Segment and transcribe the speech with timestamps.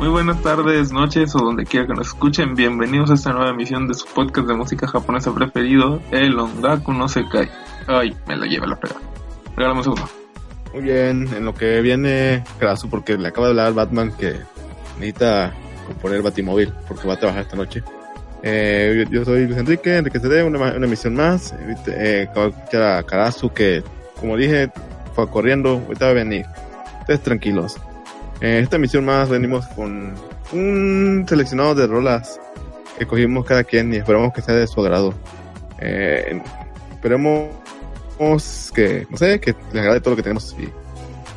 [0.00, 2.54] Muy buenas tardes, noches o donde quiera que nos escuchen.
[2.54, 7.06] Bienvenidos a esta nueva emisión de su podcast de música japonesa preferido, El Ongaku no
[7.06, 7.50] se cae.
[7.86, 8.94] Ay, me la lleva la pega.
[9.54, 10.08] Regálame un segundo.
[10.72, 14.36] Muy bien, en lo que viene Krasu, porque le acaba de hablar Batman que
[14.94, 15.52] necesita
[15.86, 17.82] componer Batimóvil porque va a trabajar esta noche.
[18.42, 21.54] Eh, yo, soy Luis Enrique, Enrique CD, una, una emisión más.
[21.88, 23.84] Eh, acabo de escuchar a Karasu que,
[24.18, 24.72] como dije,
[25.14, 26.46] fue corriendo, ahorita va a venir.
[27.00, 27.78] Ustedes tranquilos.
[28.40, 30.14] En esta emisión más venimos con
[30.52, 32.40] un seleccionado de rolas
[32.98, 35.14] que cogimos cada quien y esperamos que sea de su agrado.
[35.78, 36.40] Eh,
[36.90, 37.48] esperemos
[38.74, 40.68] que, no sé, que les agrade todo lo que tenemos y,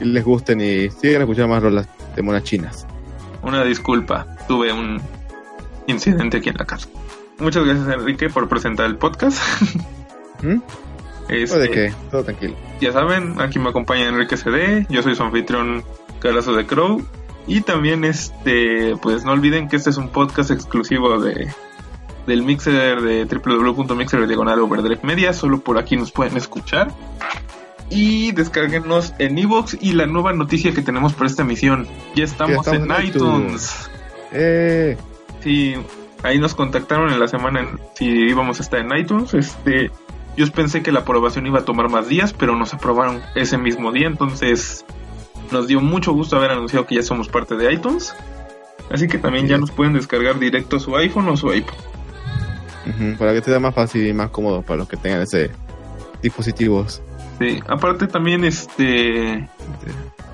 [0.03, 2.85] y les gusten y sigan escuchando más rolas de monas chinas.
[3.41, 5.01] Una disculpa, tuve un
[5.87, 6.87] incidente aquí en la casa.
[7.39, 9.41] Muchas gracias Enrique por presentar el podcast.
[10.41, 10.61] ¿Mm?
[11.29, 11.93] Este, ¿O de qué?
[12.11, 12.55] Todo tranquilo.
[12.81, 15.83] Ya saben, aquí me acompaña Enrique CD, yo soy su anfitrión
[16.23, 17.03] Carazo de Crow.
[17.45, 21.49] Y también este, pues no olviden que este es un podcast exclusivo de
[22.25, 26.89] del mixer de www.mixer diagonal overdrive media, solo por aquí nos pueden escuchar.
[27.89, 31.85] Y descarguenos en Evox y la nueva noticia que tenemos para esta emisión.
[32.15, 33.89] Ya estamos, Ya estamos en, en iTunes.
[34.31, 34.97] ¡Eh!
[35.41, 35.75] Sí,
[36.23, 39.33] ahí nos contactaron en la semana en- si íbamos a estar en iTunes.
[39.33, 39.91] Este,
[40.37, 43.91] yo pensé que la aprobación iba a tomar más días, pero nos aprobaron ese mismo
[43.91, 44.85] día, entonces
[45.53, 48.13] nos dio mucho gusto haber anunciado que ya somos parte de iTunes.
[48.91, 51.73] Así que también ya nos pueden descargar directo a su iPhone o su iPod.
[53.17, 55.51] Para que sea más fácil y más cómodo para los que tengan ese
[56.21, 57.01] dispositivos.
[57.39, 59.47] Sí, aparte también este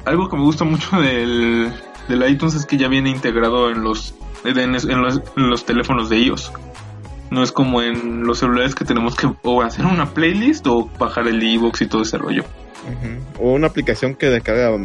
[0.06, 1.72] algo que me gusta mucho del,
[2.07, 6.09] del iTunes es que ya viene integrado en los en, en los en los teléfonos
[6.09, 6.51] de iOS.
[7.31, 11.28] No es como en los celulares que tenemos que o hacer una playlist o bajar
[11.28, 12.44] el iBox y todo ese rollo.
[13.38, 14.75] O una aplicación que descarga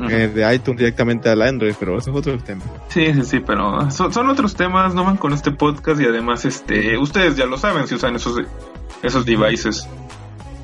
[0.00, 2.62] eh, de iTunes directamente al Android, pero eso es otro tema.
[2.88, 6.44] Sí, sí, sí, pero son, son otros temas, no van con este podcast y además
[6.44, 8.40] este ustedes ya lo saben si usan esos
[9.02, 9.86] esos devices.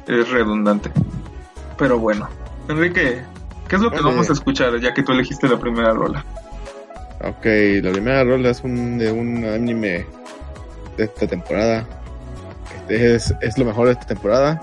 [0.06, 0.90] Es redundante.
[1.76, 2.28] Pero bueno,
[2.68, 3.22] Enrique,
[3.68, 4.10] ¿qué es lo que Vale.
[4.10, 6.24] vamos a escuchar ya que tú elegiste la primera rola?
[7.22, 7.44] Ok,
[7.82, 10.06] la primera rola es un, de un anime
[10.96, 11.86] de esta temporada.
[12.82, 14.62] Este es, es lo mejor de esta temporada.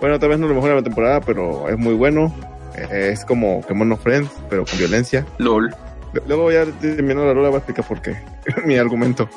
[0.00, 2.34] Bueno, tal vez no lo mejor de la temporada, pero es muy bueno.
[2.76, 5.26] Eh, Es como Kemono Friends, pero con violencia.
[5.38, 5.74] LOL.
[6.26, 8.16] Luego ya terminando la rola voy a explicar por qué.
[8.64, 9.28] Mi argumento.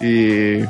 [0.00, 0.60] Y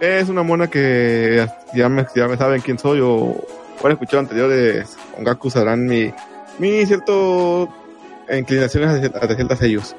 [0.00, 3.36] es una mona que ya me, ya me saben quién soy o
[3.80, 6.12] pueden escuchar anteriores Ongaku sabrán mi,
[6.58, 7.68] mi cierto
[8.30, 9.96] inclinaciones hacia, hacia ciertas ellos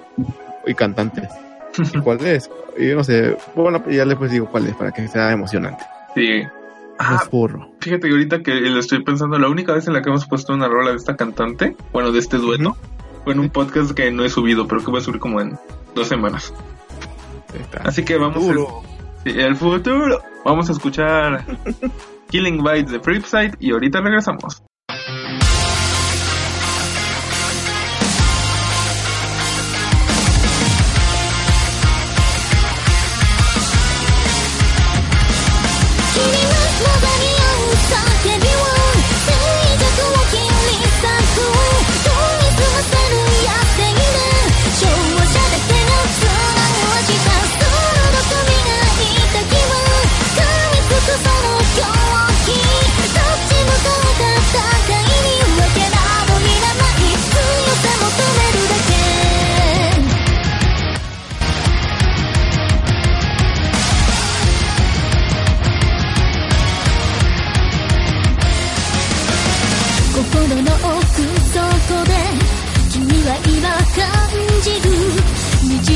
[0.66, 1.30] y cantantes.
[1.78, 2.50] ¿Y ¿Cuál es?
[2.78, 5.84] Y yo no sé, bueno, ya les pues digo cuál es para que sea emocionante.
[6.16, 6.44] Sí.
[7.00, 7.72] Ah, es burro.
[7.80, 10.54] fíjate que ahorita que lo estoy pensando, la única vez en la que hemos puesto
[10.54, 12.78] una rola de esta cantante, bueno, de este dueto,
[13.24, 15.58] fue en un podcast que no he subido, pero que voy a subir como en
[15.96, 16.54] dos semanas.
[17.84, 18.54] Así que vamos a,
[19.24, 20.22] sí, el futuro.
[20.46, 21.46] Vamos a escuchar
[22.30, 24.64] Killing Bites de Flipside y ahorita regresamos.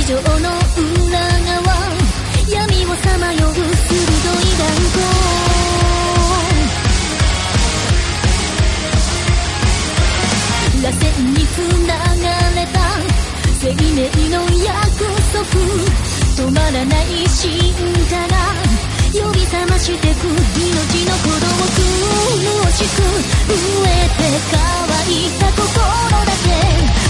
[0.07, 1.67] 上の裏側
[2.47, 3.63] 闇をさまよう鋭い
[4.55, 5.03] 眼光
[10.81, 12.23] 螺旋につなが
[12.55, 12.79] れた
[13.59, 14.71] 生命の約
[15.33, 15.43] 束
[16.37, 17.51] 止まらない進
[18.07, 18.33] 化が
[19.11, 20.31] 呼び覚ましてく命
[21.03, 21.67] の鼓動を
[22.63, 24.57] 苦しく飢えて乾
[25.11, 25.67] いた心
[26.23, 27.06] だけ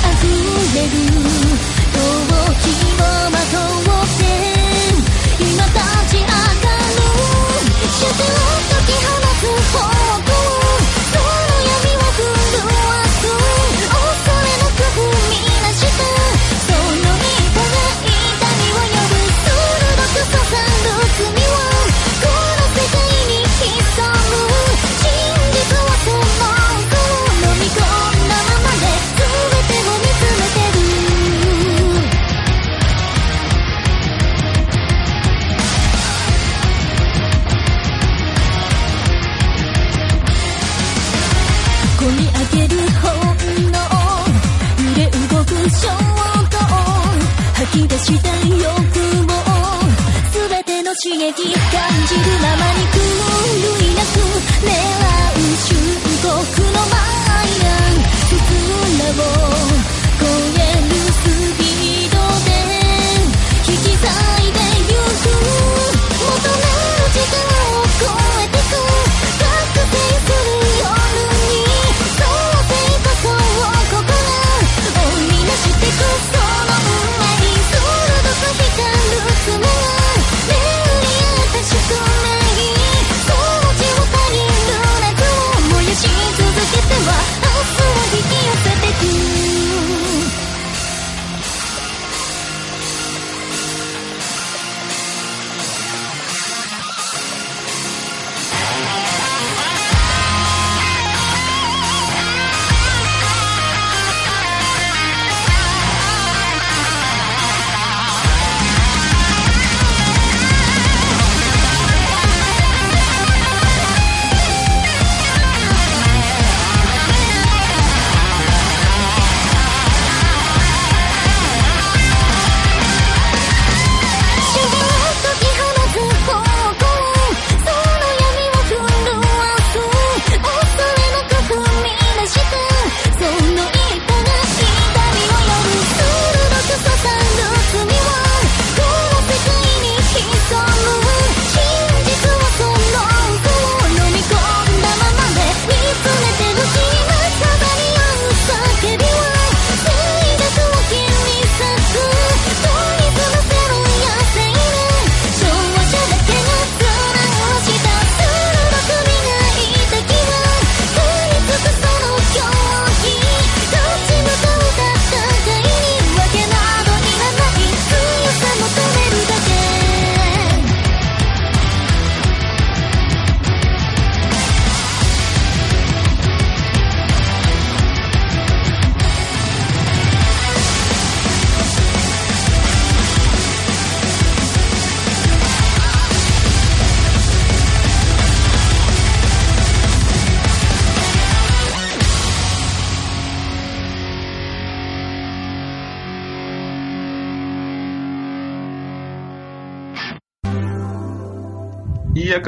[0.73, 0.95] れる
[1.93, 1.99] 陶
[2.59, 2.65] 器
[2.95, 3.57] をまと
[4.01, 4.21] って
[5.39, 5.77] 今立
[6.09, 6.76] ち上がる。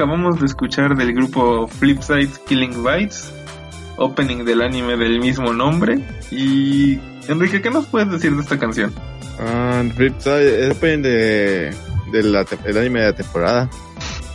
[0.00, 3.34] Acabamos de escuchar del grupo Flipside Killing Bites,
[3.98, 5.98] opening del anime del mismo nombre.
[6.30, 8.94] Y Enrique, ¿qué nos puedes decir de esta canción?
[9.38, 11.74] Ah, Riptide es de,
[12.22, 13.68] la, el anime de la temporada.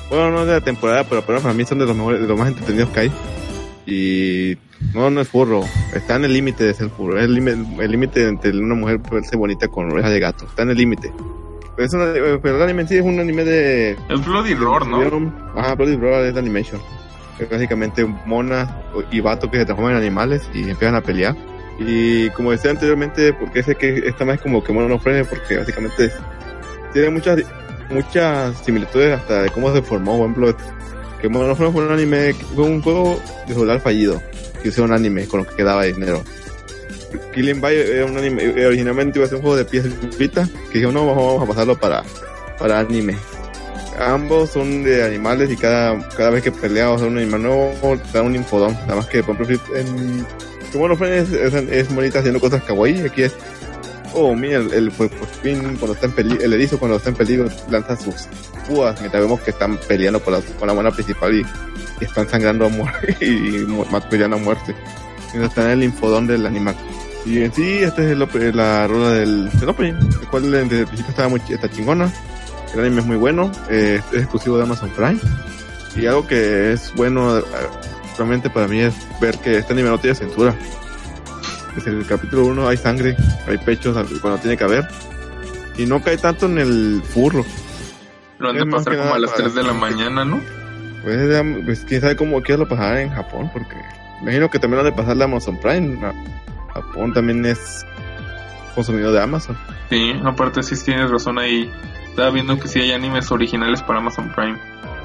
[0.08, 2.50] Bueno, no de la temporada, pero, pero para mí son de los mejores, los más
[2.50, 3.12] entretenidos que hay.
[3.88, 4.58] Y
[4.94, 5.64] no, no es furro.
[5.96, 7.18] Está en el límite de ser furro.
[7.18, 10.46] Es el límite el límite entre una mujer verse bonita con orejas de gato.
[10.46, 11.12] Está en el límite.
[11.75, 14.86] Pero, es una- pero el anime en sí es un anime de, Es Bloody Roar,
[14.88, 14.98] ¿no?
[15.55, 16.82] Ajá, Bloody Roar es de animation.
[17.39, 21.36] Es básicamente mona y vato que se transforman en animales y empiezan a pelear.
[21.77, 25.25] Y como decía anteriormente, porque sé que esta más es como que Mono no frene,
[25.25, 26.12] porque básicamente
[26.94, 27.39] tiene muchas
[27.91, 30.55] muchas similitudes hasta de cómo se formó, por ejemplo,
[31.22, 34.22] que Mono no Frene fue un anime, fue un juego de celular fallido,
[34.63, 36.24] que hizo un anime con lo que quedaba de dinero.
[37.34, 39.86] Killing By era un anime, eh, originalmente iba a ser un juego de pies
[40.18, 42.04] vita, que dijeron, no, vamos a pasarlo para,
[42.60, 43.16] para anime.
[44.00, 48.36] Ambos son de animales y cada, cada vez que peleas un animal nuevo, te un
[48.36, 48.74] infodón.
[48.82, 50.26] Nada más que, por ejemplo, en,
[50.74, 53.02] bueno, es, es, es bonita haciendo cosas kawaii.
[53.06, 53.34] Aquí es
[54.18, 55.12] Oh, mira, el, el, pues,
[55.44, 58.28] cuando está en peligro, el erizo cuando está en peligro lanza sus
[58.66, 61.46] púas, mientras vemos que están peleando por la, con la buena principal y,
[62.00, 64.74] y están sangrando a muerte y, mu- ma- peleando a muerte.
[65.34, 66.76] Mientras está en el infodón del animal.
[67.25, 70.88] Y en sí, esta es el la rueda del, del opening, el cual desde el
[70.88, 72.12] principio estaba muy está chingona.
[72.74, 75.20] El anime es muy bueno, eh, es exclusivo de Amazon Prime.
[75.96, 77.44] Y algo que es bueno eh,
[78.17, 80.53] realmente para mí es ver que este anime no tiene censura.
[81.75, 83.15] Desde el capítulo 1 hay sangre,
[83.48, 84.88] hay pechos cuando tiene que haber.
[85.77, 87.44] Y no cae tanto en el furro.
[88.38, 90.39] Lo han de pasar como a las para- 3 de la mañana, ¿no?
[91.03, 93.75] Pues, pues, quién sabe cómo quiero lo pasar en Japón, porque
[94.22, 95.98] imagino que también lo han de pasar la Amazon Prime.
[96.01, 96.13] ¿no?
[96.75, 97.86] Japón también es
[98.74, 99.58] consumido de Amazon.
[99.89, 101.72] Sí, aparte sí tienes razón ahí.
[102.10, 104.58] Estaba viendo que sí hay animes originales para Amazon Prime.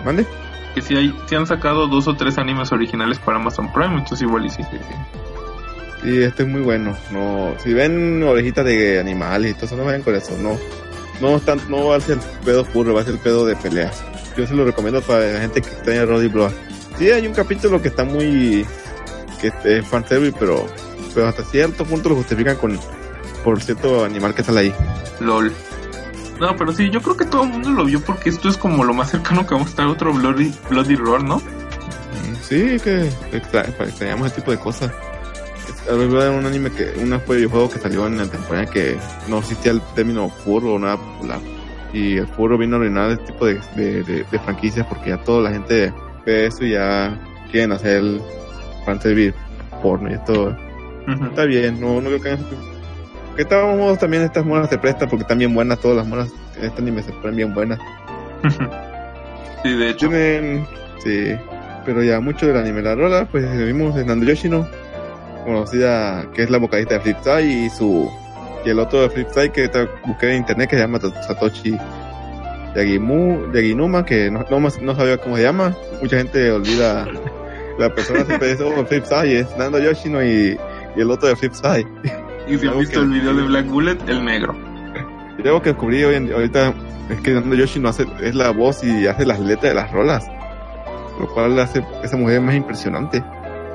[0.04, 0.26] ¿Mande?
[0.74, 4.22] Que sí, hay, sí han sacado dos o tres animes originales para Amazon Prime, entonces
[4.22, 4.62] igual y sí.
[4.70, 6.08] sí, sí.
[6.08, 6.96] Y este es muy bueno.
[7.10, 10.36] No, si ven orejitas de animales y todo eso, no vayan con eso.
[10.38, 10.56] No,
[11.20, 14.02] no, están, no va a ser pedo furro, va a ser pedo de peleas.
[14.36, 16.52] Yo se lo recomiendo para la gente que extraña Roddy Blood.
[16.98, 18.64] Sí, hay un capítulo que está muy.
[19.40, 20.66] que es fanservice, pero,
[21.14, 22.79] pero hasta cierto punto lo justifican con
[23.45, 24.75] por cierto animal que sale ahí.
[25.21, 25.52] LOL.
[26.40, 28.83] No, pero sí, yo creo que todo el mundo lo vio porque esto es como
[28.85, 31.43] lo más cercano que vamos a estar a otro Bloody, Bloody Roar, ¿no?
[32.43, 34.90] Sí, que extra- extrañamos ese tipo de cosas.
[35.87, 38.97] Verdad, un anime que, un videojuego que salió en la temporada que
[39.29, 41.40] no existía el término furro o nada popular.
[41.93, 45.19] Y el furro vino a arruinar este tipo de, de, de- de franquicias porque ya
[45.25, 45.93] toda la gente
[46.25, 47.19] ve eso y ya
[47.50, 48.23] quieren hacer el
[48.85, 49.35] fanservice
[49.83, 50.57] porno y esto
[51.29, 52.57] Está bien, no, no creo que hagan eso.
[53.37, 56.33] Que estábamos modos también estas monas se prestan porque están bien buenas, todas las monas
[56.59, 57.79] en este anime se ponen bien buenas.
[59.62, 60.09] sí, de hecho.
[60.09, 60.67] Tienen,
[61.02, 61.35] sí,
[61.85, 62.83] pero ya mucho del anime.
[62.83, 64.67] La rola, pues vimos en Nando Yoshino,
[65.45, 68.11] conocida que es la vocalista de Flipside y su
[68.64, 69.71] y el otro de Flipside que
[70.07, 71.79] busqué en internet que se llama Satoshi
[72.75, 75.75] Yagimu, Yaginuma, que no, no, no sabía cómo se llama.
[76.02, 77.07] Mucha gente olvida
[77.79, 80.59] la persona siempre dice, oh, Flipside es Nando Yoshino y,
[80.97, 81.87] y el otro de Flipside.
[82.49, 84.54] Y si algo visto que- el video de Black Bullet, el negro.
[85.42, 86.75] Y algo que descubrí hoy en- ahorita
[87.11, 90.26] es que Nando Yoshino hace, es la voz y hace las letras de las rolas.
[91.18, 93.23] Lo cual hace esa mujer más impresionante.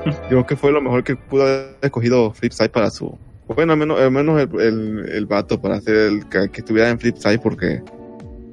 [0.28, 3.16] Creo que fue lo mejor que pudo haber escogido Flipside para su.
[3.48, 6.90] Bueno, al menos, al menos el, el, el vato para hacer el que, que estuviera
[6.90, 7.80] en Flipside porque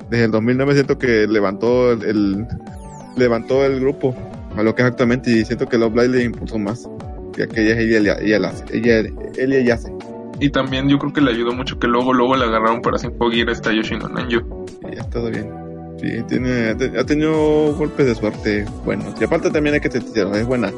[0.10, 2.48] desde el 2009 siento que levantó el, el-
[3.17, 4.15] levantó el grupo
[4.55, 6.88] a lo que es actualmente y siento que Love Live le impulsó más.
[7.34, 9.92] Que ella, ella, ella, ella, ella, ella, ella hace.
[10.40, 13.30] Y también yo creo que le ayudó mucho que luego, luego le agarraron para Cinco
[13.32, 14.66] Gear esta Yoshino Nanjo.
[14.92, 15.50] Y ya está todo bien.
[16.00, 19.13] Sí, tiene, ha te- ha tenido golpes de suerte buenos.
[19.20, 20.72] Y aparte también hay que sincero, es buena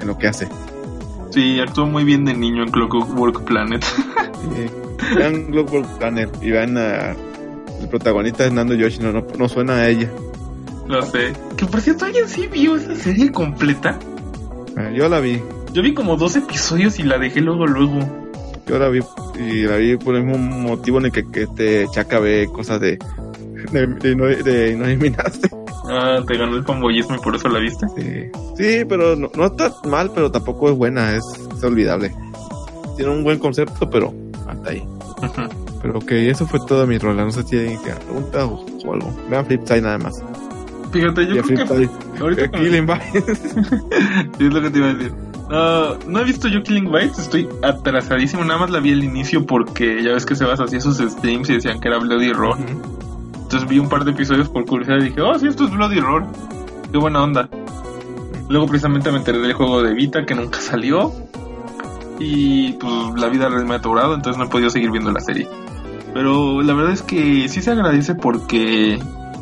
[0.00, 0.46] en lo que hace.
[1.30, 3.84] Sí, actuó muy bien de niño en Clockwork Planet.
[5.12, 7.10] Y vean Global Planner y vean a
[7.80, 10.08] el protagonista es Nando Yoshi, no, no, suena a ella.
[10.88, 11.32] Lo sé.
[11.56, 13.98] Que por cierto, ¿alguien sí vio esa serie completa?
[14.76, 15.40] Ah, Yo la vi,
[15.72, 17.98] Yo vi como dos episodios y la dejé luego, luego.
[18.66, 19.00] yo la vi
[19.38, 22.80] y la vi por el mismo motivo en el que, que este Chaca ve cosas
[22.80, 22.98] de
[23.72, 25.48] de, de no, de no eliminaste.
[25.88, 27.86] Ah, te ganó el fanboyismo y por eso la viste.
[27.96, 31.24] Sí, sí pero no, no está mal, pero tampoco es buena, es,
[31.56, 32.14] es olvidable.
[32.96, 34.12] Tiene un buen concepto, pero
[34.46, 34.86] hasta ahí.
[35.82, 37.24] Pero ok, eso fue toda mi rola.
[37.24, 39.12] No sé si que preguntas o, o algo.
[39.30, 40.22] Vean Flipside nada más.
[40.92, 41.88] Fíjate, yo Y creo que
[42.20, 43.54] ahorita Eh, Killing Bites.
[44.38, 45.12] Es lo que te iba a decir.
[45.48, 48.44] No, no he visto yo Killing Bites, estoy atrasadísimo.
[48.44, 51.50] Nada más la vi al inicio porque ya ves que se vas hacía esos streams
[51.50, 52.58] y decían que era Bloody Roar.
[53.42, 55.98] Entonces vi un par de episodios por curiosidad y dije, oh, sí, esto es Bloody
[56.00, 56.26] Roar.
[56.92, 57.48] Qué buena onda.
[58.48, 61.12] Luego precisamente me enteré del juego de Vita que nunca salió.
[62.18, 65.48] Y pues la vida me ha atorado, entonces no he podido seguir viendo la serie.
[66.12, 68.98] Pero la verdad es que sí se agradece porque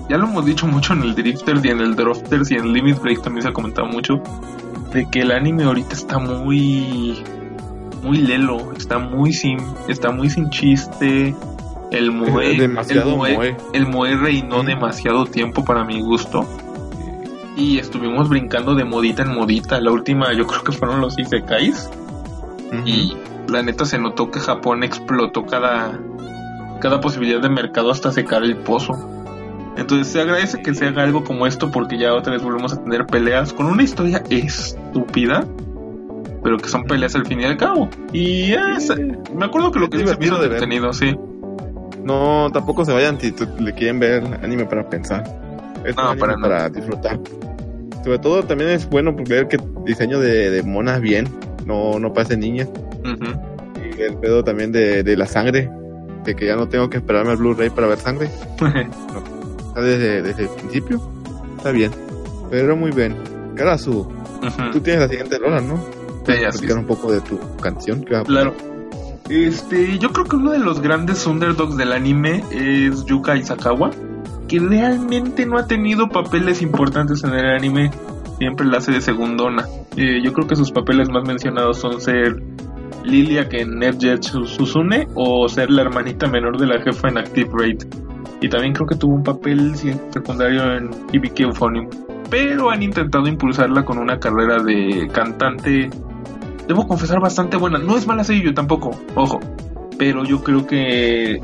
[0.08, 3.00] ya lo hemos dicho mucho en el Drifters y en el Drofters y en Limit
[3.00, 4.22] Break también se ha comentado mucho
[4.92, 7.22] de que el anime ahorita está muy
[8.02, 11.34] muy lelo, está muy sin está muy sin chiste.
[11.90, 13.56] El moe, demasiado el moe, moe.
[13.72, 14.66] el moe reinó Mm.
[14.66, 16.46] demasiado tiempo para mi gusto.
[17.56, 19.80] Y estuvimos brincando de modita en modita.
[19.80, 21.90] La última yo creo que fueron los Isekais.
[22.84, 23.16] Y
[23.48, 25.98] la neta se notó que Japón explotó cada,
[26.80, 29.17] cada posibilidad de mercado hasta secar el pozo.
[29.78, 32.82] Entonces se agradece que se haga algo como esto porque ya otra vez volvemos a
[32.82, 35.46] tener peleas con una historia estúpida,
[36.42, 37.88] pero que son peleas al fin y al cabo.
[38.12, 38.92] Y es,
[39.34, 41.16] me acuerdo que lo que Es se hizo de sí.
[42.02, 45.22] No, tampoco se vayan si le quieren ver anime para pensar.
[45.84, 46.40] Es No, para nada.
[46.48, 47.20] para disfrutar.
[48.02, 51.28] Sobre todo también es bueno ver que diseño de, de monas bien,
[51.66, 52.68] no, no parecen niñas.
[53.04, 53.40] Ujú.
[53.96, 55.70] Y el pedo también de, de la sangre.
[56.24, 58.28] de que ya no tengo que esperarme al Blu-ray para ver sangre.
[59.78, 61.00] Está desde, desde el principio.
[61.56, 61.92] Está bien.
[62.50, 63.16] Pero muy bien.
[63.54, 64.70] Karasu, Ujú.
[64.72, 65.76] tú tienes la siguiente rola, ¿no?
[66.26, 66.76] Sí, así platicar es.
[66.76, 68.20] un poco de tu canción que?
[68.22, 68.54] Claro.
[69.28, 73.90] Este, yo creo que uno de los grandes underdogs del anime es Yuka Isakawa,
[74.48, 77.90] que realmente no ha tenido papeles importantes en el anime,
[78.38, 79.66] siempre la hace de segundona.
[79.96, 82.42] Eh, yo creo que sus papeles más mencionados son ser
[83.04, 87.50] Lilia que en NetJet Susune o ser la hermanita menor de la jefa en Active
[87.52, 87.82] Raid.
[88.40, 91.88] Y también creo que tuvo un papel secundario en Hibiki Euphonium.
[92.30, 95.90] Pero han intentado impulsarla con una carrera de cantante
[96.68, 97.78] debo confesar, bastante buena.
[97.78, 99.40] No es mala yo tampoco, ojo.
[99.98, 101.40] Pero yo creo que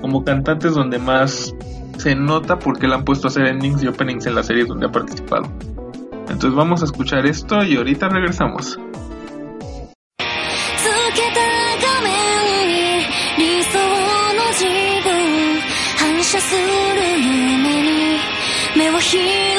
[0.00, 1.52] como cantante es donde más
[1.98, 4.86] se nota porque la han puesto a hacer endings y openings en las series donde
[4.86, 5.50] ha participado.
[6.22, 8.78] Entonces vamos a escuchar esto y ahorita regresamos.
[16.30, 18.20] 射する夢に
[18.76, 19.49] 目を開く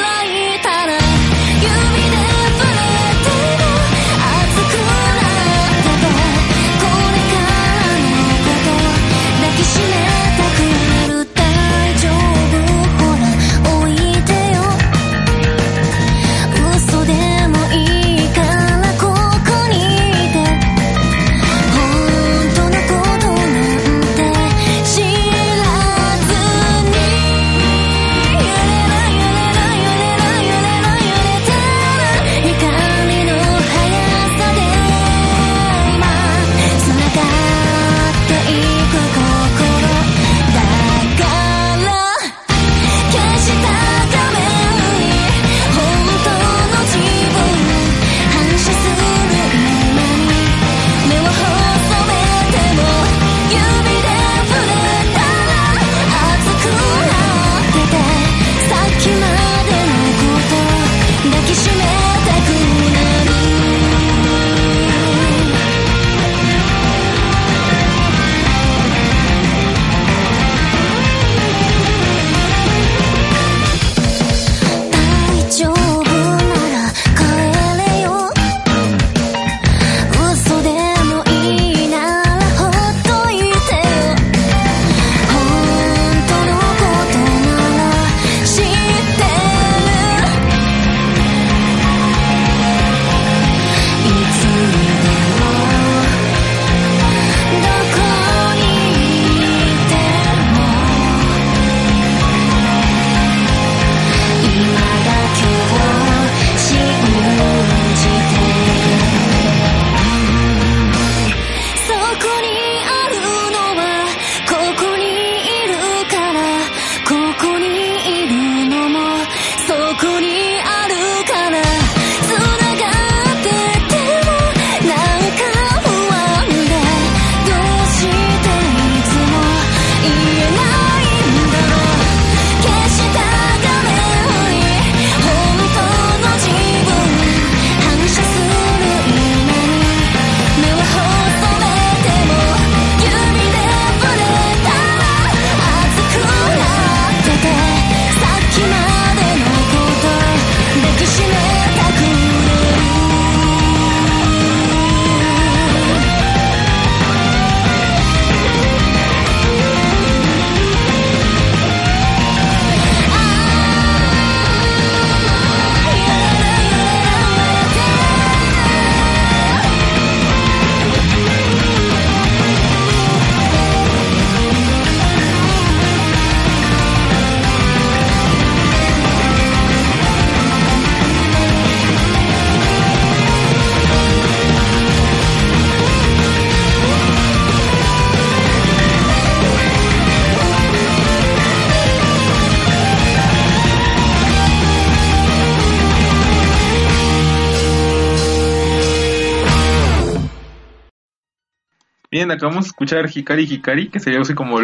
[202.32, 204.58] acabamos de escuchar Hikari Hikari, que sería así como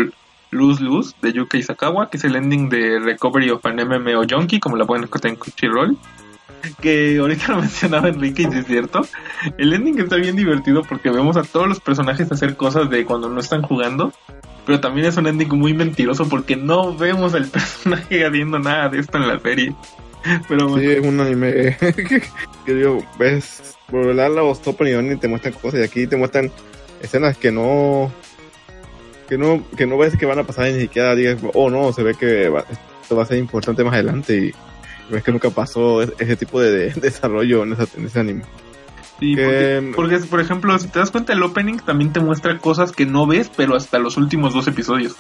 [0.50, 4.61] Luz Luz de Yuka Isakawa, que es el ending de Recovery of an MMO Junkie,
[4.61, 5.98] como la pueden encontrar en Crunchyroll.
[6.81, 9.02] Que ahorita lo mencionaba Enrique y sí es cierto.
[9.59, 13.28] El ending está bien divertido porque vemos a todos los personajes hacer cosas de cuando
[13.28, 14.12] no están jugando.
[14.66, 19.00] Pero también es un ending muy mentiroso porque no vemos al personaje haciendo nada de
[19.00, 19.74] esto en la serie.
[20.48, 21.76] Pero Sí, bueno, es un anime
[22.66, 26.50] que digo, ves, por la voz y te muestran cosas y aquí te muestran
[27.02, 28.12] escenas que no
[29.28, 31.92] que no, que no ves que van a pasar y ni siquiera digas, oh no,
[31.92, 32.64] se ve que va-
[33.02, 34.52] esto va a ser importante más adelante y
[35.12, 38.42] ves que nunca pasó ese tipo de, de desarrollo en, esa- en ese anime.
[39.20, 42.56] Sí, Que- porque, porque, por ejemplo, si te das cuenta, el opening también te muestra
[42.58, 45.14] cosas que no ves, pero hasta los últimos dos episodios.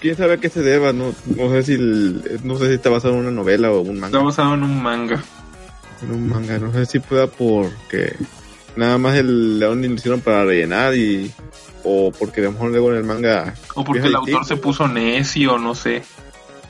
[0.00, 2.90] quién sabe a qué se deba, no, no sé si el- no sé si está
[2.90, 4.18] basado en una novela o un Está manga.
[4.22, 5.22] basado en un manga.
[6.02, 8.14] En un manga, no sé si pueda porque
[8.76, 11.32] nada más el león lo hicieron para rellenar y
[11.84, 14.86] o porque a lo mejor luego en el manga O porque el autor se puso
[14.88, 16.02] necio, no sé.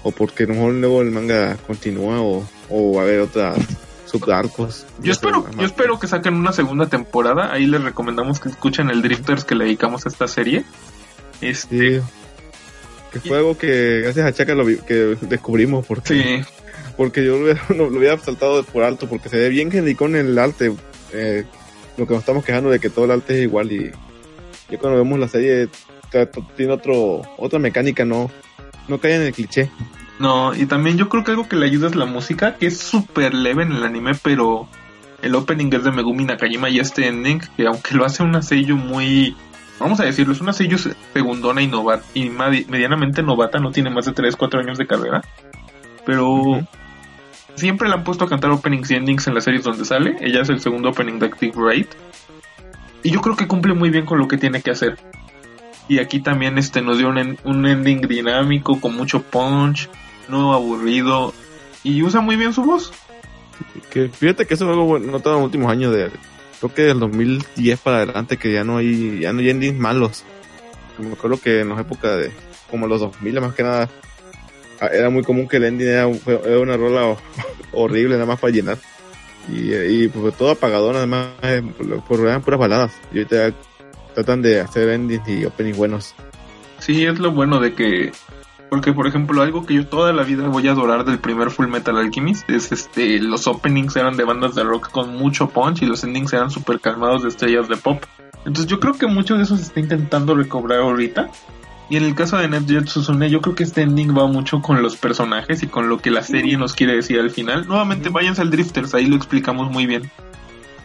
[0.02, 3.56] o porque a lo mejor luego el manga continúa o, o va a haber otras
[4.06, 4.86] subarcos.
[5.02, 7.52] Yo espero, yo espero que saquen una segunda temporada.
[7.52, 10.64] Ahí les recomendamos que escuchen el Drifters que le dedicamos a esta serie.
[11.40, 12.06] Este, Sí.
[13.12, 16.46] Que fue algo que gracias a Chaka lo vi- que descubrimos porque sí,
[16.98, 20.16] porque yo lo hubiera, lo hubiera saltado por alto porque se ve bien genérico en
[20.16, 20.74] el arte.
[21.14, 21.44] Eh,
[21.98, 23.90] lo que nos estamos quejando de que todo el arte es igual y
[24.70, 25.68] yo cuando vemos la serie
[26.56, 28.30] tiene otro otra mecánica, no
[28.88, 29.70] no cae en el cliché.
[30.18, 32.78] no, y también yo creo que algo que le ayuda es la música, que es
[32.78, 34.66] súper leve en el anime, pero
[35.20, 38.76] el opening es de Megumi Nakajima y este ending, que aunque lo hace una sello
[38.76, 39.36] muy,
[39.78, 41.70] vamos a decirlo, es una sello se- segundona y,
[42.14, 45.22] y medianamente novata, no tiene más de 3, 4 años de carrera,
[46.06, 46.66] pero.
[47.58, 50.42] Siempre le han puesto a cantar openings y endings en las series donde sale, ella
[50.42, 51.86] es el segundo opening de Active Raid,
[53.02, 54.98] y yo creo que cumple muy bien con lo que tiene que hacer.
[55.88, 59.88] Y aquí también este nos dio un, un ending dinámico con mucho punch,
[60.28, 61.32] no aburrido
[61.82, 62.92] y usa muy bien su voz.
[63.90, 66.10] Que fíjate que eso es algo bueno, notado en los últimos años de
[66.60, 70.24] creo que del 2010 para adelante que ya no hay ya no hay endings malos.
[70.98, 72.32] Me acuerdo que en las épocas de
[72.70, 73.88] como los 2000 más que nada
[74.80, 77.18] era muy común que el ending era, una rola ho-
[77.72, 78.78] horrible nada más para llenar.
[79.50, 81.62] Y, y pues todo apagado nada más eh,
[82.06, 82.92] por eran puras baladas.
[83.12, 83.52] Y ahorita
[84.14, 86.14] tratan de hacer endings y openings buenos.
[86.80, 88.12] Sí, es lo bueno de que
[88.70, 91.68] porque por ejemplo algo que yo toda la vida voy a adorar del primer Full
[91.68, 95.86] Metal Alchemist es este los openings eran de bandas de rock con mucho punch y
[95.86, 98.02] los endings eran súper calmados de estrellas de pop.
[98.44, 101.30] Entonces yo creo que mucho de eso se está intentando recobrar ahorita.
[101.90, 104.82] Y en el caso de NetJet Susune, yo creo que este ending va mucho con
[104.82, 107.66] los personajes y con lo que la serie nos quiere decir al final.
[107.66, 110.10] Nuevamente, váyanse al Drifters, ahí lo explicamos muy bien.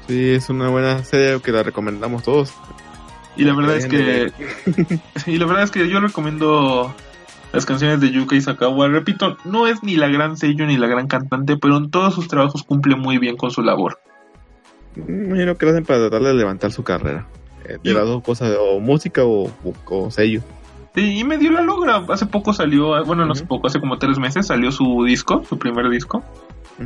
[0.07, 2.53] Sí, es una buena serie que la recomendamos todos.
[3.35, 4.31] Y la verdad es que.
[5.27, 6.93] y la verdad es que yo recomiendo
[7.51, 8.87] las canciones de Yuka Sakawa.
[8.87, 12.27] Repito, no es ni la gran sello ni la gran cantante, pero en todos sus
[12.29, 13.99] trabajos cumple muy bien con su labor.
[14.95, 17.25] Imagino que lo hacen para tratar de levantar su carrera.
[17.65, 20.41] Eh, de Y- las dos cosas, o música o, o- o sello.
[20.95, 22.03] Sí, y medio la logra.
[22.09, 25.57] Hace poco salió, bueno, no hace poco, hace como tres meses salió su disco, su
[25.57, 26.23] primer disco.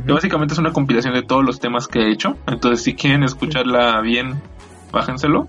[0.06, 2.36] Que básicamente es una compilación de todos los temas que ha hecho.
[2.46, 4.40] Entonces, si quieren escucharla bien,
[4.92, 5.48] bájenselo.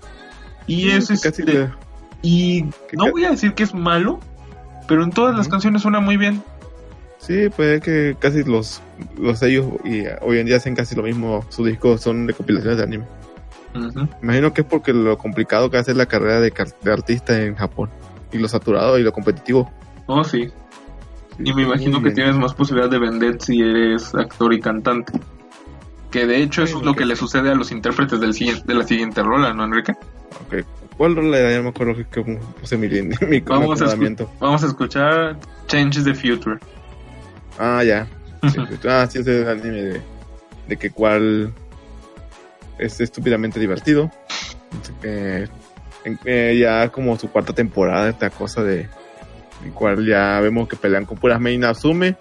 [0.66, 1.70] Y es Casi este, de-
[2.22, 4.18] Y no voy a decir que es malo,
[4.88, 6.42] pero en todas las canciones suena muy bien.
[7.18, 8.82] Sí, pues es que casi los,
[9.18, 11.44] los sellos y hoy en día hacen casi lo mismo.
[11.50, 13.04] Sus discos son de compilaciones de anime.
[14.22, 17.54] Imagino que es porque lo complicado que hace la carrera de, car- de artista en
[17.56, 17.90] Japón.
[18.32, 19.70] Y lo saturado y lo competitivo.
[20.06, 20.50] Oh, sí.
[21.38, 22.14] Y me imagino que bien.
[22.14, 25.12] tienes más posibilidad de vender si eres actor y cantante.
[26.10, 28.74] Que de hecho eso es lo que le sucede a los intérpretes del siguiente, de
[28.74, 29.92] la siguiente rola, ¿no, Enrique?
[30.46, 30.64] Ok.
[30.96, 31.52] ¿Cuál rola era?
[31.52, 32.22] Ya me acuerdo que
[32.60, 33.96] puse mi, mi, mi Vamos a,
[34.38, 36.58] vamos a escuchar Change the Future.
[37.58, 38.06] Ah, ya.
[38.88, 40.00] Ah, sí, ese es el anime de,
[40.66, 41.52] de que cuál
[42.78, 44.10] es estúpidamente divertido.
[45.02, 45.46] Eh,
[46.24, 48.88] eh, ya como su cuarta temporada, esta cosa de
[49.64, 52.16] en cual ya vemos que pelean con puras main Asume.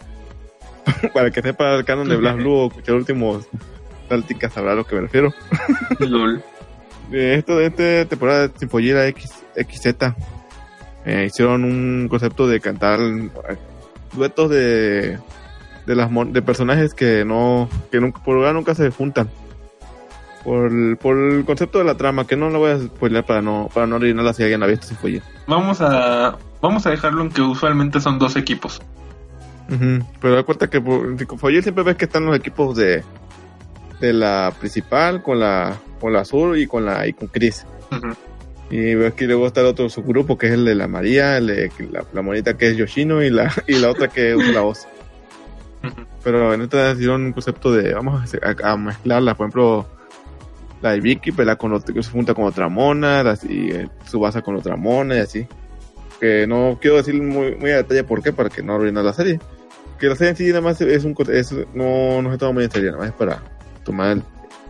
[1.14, 3.48] Para que sepa el canon de Blast Blue o escuchar últimos
[4.08, 5.32] Táltica sabrá a lo que me refiero.
[6.00, 6.42] LOL.
[7.12, 9.88] Esto de esta temporada de Sinfollera X, XZ
[11.06, 13.30] eh, hicieron un concepto de cantar eh,
[14.14, 15.18] duetos de
[15.86, 19.30] de las mon- de personajes que no que nunca por ahora nunca se juntan
[20.44, 23.42] por el, por el concepto de la trama que no lo voy a spoiler para
[23.42, 27.22] no para no arruinarla si alguien la ha visto Sinfollera Vamos a vamos a dejarlo
[27.22, 28.82] en que usualmente son dos equipos.
[29.68, 30.82] Pero da cuenta que
[31.18, 33.04] Sinfollera siempre ves que están los equipos de
[34.00, 37.66] de la principal con la con la azul y con la y con Chris.
[38.72, 41.48] Y ves que luego está el otro subgrupo que es el de la María, el
[41.48, 44.62] de la, la monita que es Yoshino y la, y la otra que usa la
[44.62, 44.88] voz.
[46.24, 49.88] Pero en esta hicieron un concepto de, vamos a, a mezclarla, por ejemplo,
[50.82, 54.42] la de Vicky pues, pelea con otro, se junta con otra mona, y eh, Subasa
[54.42, 55.48] con otra mona y así.
[56.20, 59.14] Que no quiero decir muy, muy a detalle por qué, para que no arruinar la
[59.14, 59.40] serie.
[59.98, 62.64] Que la serie en sí nada más es un es, no, no se toma muy
[62.66, 63.42] en serio, nada más es para
[63.84, 64.24] tomar el,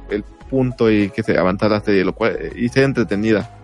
[0.09, 3.55] el punto y que se avanza la serie, lo cual, eh, y sea entretenida.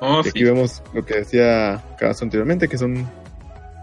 [0.00, 0.44] Oh, y aquí sí.
[0.44, 3.08] vemos lo que decía Caso anteriormente, que son,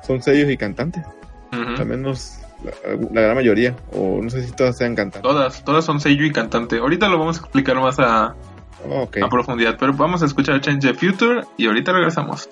[0.06, 1.04] son sellos y cantantes.
[1.52, 1.78] Uh -huh.
[1.78, 5.22] También nos la, gran mayoría, o no sé si todas sean cantantes.
[5.22, 6.78] Todas, todas son seiyuu y cantante.
[6.78, 8.36] Ahorita lo vamos a explicar más a,
[8.88, 12.50] oh, a profundidad, pero vamos a escuchar Change the Future y ahorita regresamos.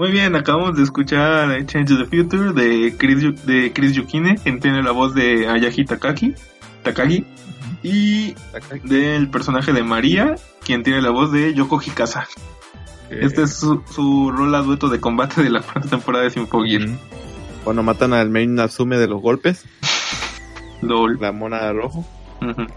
[0.00, 4.82] Muy bien, acabamos de escuchar Change the Future de Chris, de Chris Yukine, quien tiene
[4.82, 6.34] la voz de Ayagi Takagi,
[6.82, 7.26] Takagi
[7.82, 8.34] y
[8.84, 12.26] del personaje de María, quien tiene la voz de Yoko Hikasa.
[13.10, 16.88] Este es su, su rola dueto de combate de la primera temporada de Sinfogir.
[17.62, 19.66] Cuando matan al main Natsume de los golpes.
[20.80, 22.06] La mona de rojo.
[22.40, 22.72] Uh -huh.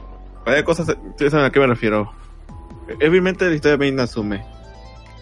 [0.45, 2.11] Vaya cosas, a qué me refiero.
[2.95, 4.43] Obviamente la historia de main Natsume.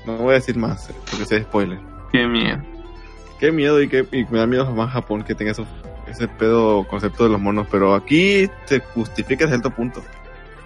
[0.08, 1.91] No voy a decir más, eh, porque sea spoiler.
[2.12, 2.62] Qué miedo.
[3.40, 5.66] Qué miedo y, que me da miedo más Japón que tenga eso,
[6.08, 10.04] ese pedo concepto de los monos, pero aquí se justifica a cierto punto.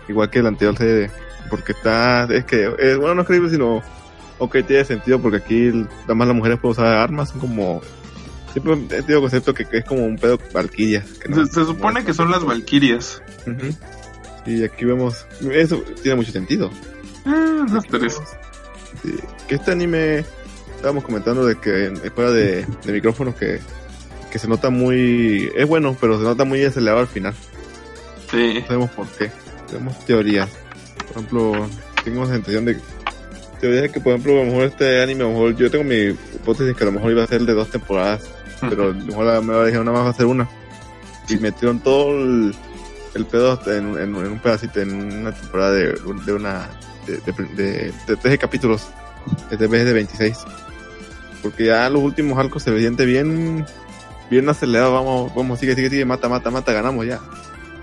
[0.08, 1.10] Igual que el anterior CD,
[1.50, 3.82] porque está, es que, es, bueno, no es creíble, sino,
[4.40, 7.82] ok, tiene sentido porque aquí nada más las mujeres pueden usar armas, son como
[8.52, 11.04] siempre he tenido concepto que, es como un pedo valquiria.
[11.28, 13.22] No, se, supone que son las valquirias.
[13.46, 13.78] Uh -huh.
[14.46, 16.70] Y aquí vemos, eso tiene mucho sentido.
[17.26, 18.22] Eh, los tres.
[19.48, 20.24] Que este anime
[20.86, 23.60] estábamos comentando de que en- fuera de, de micrófonos que,
[24.32, 27.34] que se nota muy es bueno pero se nota muy acelerado al final.
[28.30, 28.60] Sí.
[28.60, 29.32] no sabemos por qué.
[29.68, 30.48] Tenemos teorías
[31.08, 31.68] por ejemplo
[32.04, 32.78] tengo la sensación de
[33.60, 35.84] teoría de que por ejemplo a lo mejor este anime a lo mejor yo tengo
[35.84, 38.22] mi hipótesis que a lo mejor iba a ser de dos temporadas
[38.62, 40.48] pero a lo mejor la- me dijeron nada más va a ser una
[41.30, 42.54] y metieron todo el,
[43.16, 45.94] el pedo hasta en, en- en un pedacito en una temporada de,
[46.26, 46.70] de una
[47.08, 48.88] de, de, de- de 13 capítulos.
[49.50, 50.38] En vez de 26
[51.46, 53.66] porque ya los últimos arcos se siente bien
[54.32, 57.20] bien acelerado vamos vamos sigue sigue sigue mata mata mata ganamos ya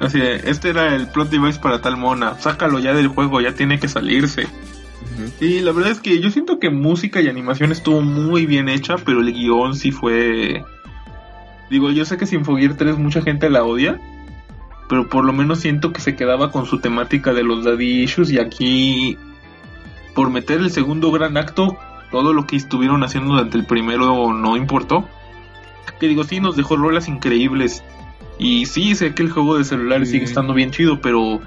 [0.03, 2.37] Así de, este era el plot device para tal mona.
[2.41, 4.49] Sácalo ya del juego, ya tiene que salirse.
[5.41, 8.97] Y la verdad es que yo siento que música y animación estuvo muy bien hecha,
[8.97, 10.65] pero el guion sí fue...
[11.71, 14.01] Digo, yo sé que Sinfogear 3 mucha gente la odia,
[14.89, 18.33] pero por lo menos siento que se quedaba con su temática de los daddy issues
[18.33, 19.17] y aquí,
[20.17, 21.79] por meter el segundo gran acto,
[22.13, 25.09] todo lo que estuvieron haciendo durante el primero no importó.
[25.99, 27.83] Que digo, sí, nos dejó rolas increíbles.
[28.39, 30.13] Y sí, sé que el juego de celular Sí.
[30.13, 31.41] sigue estando bien chido, pero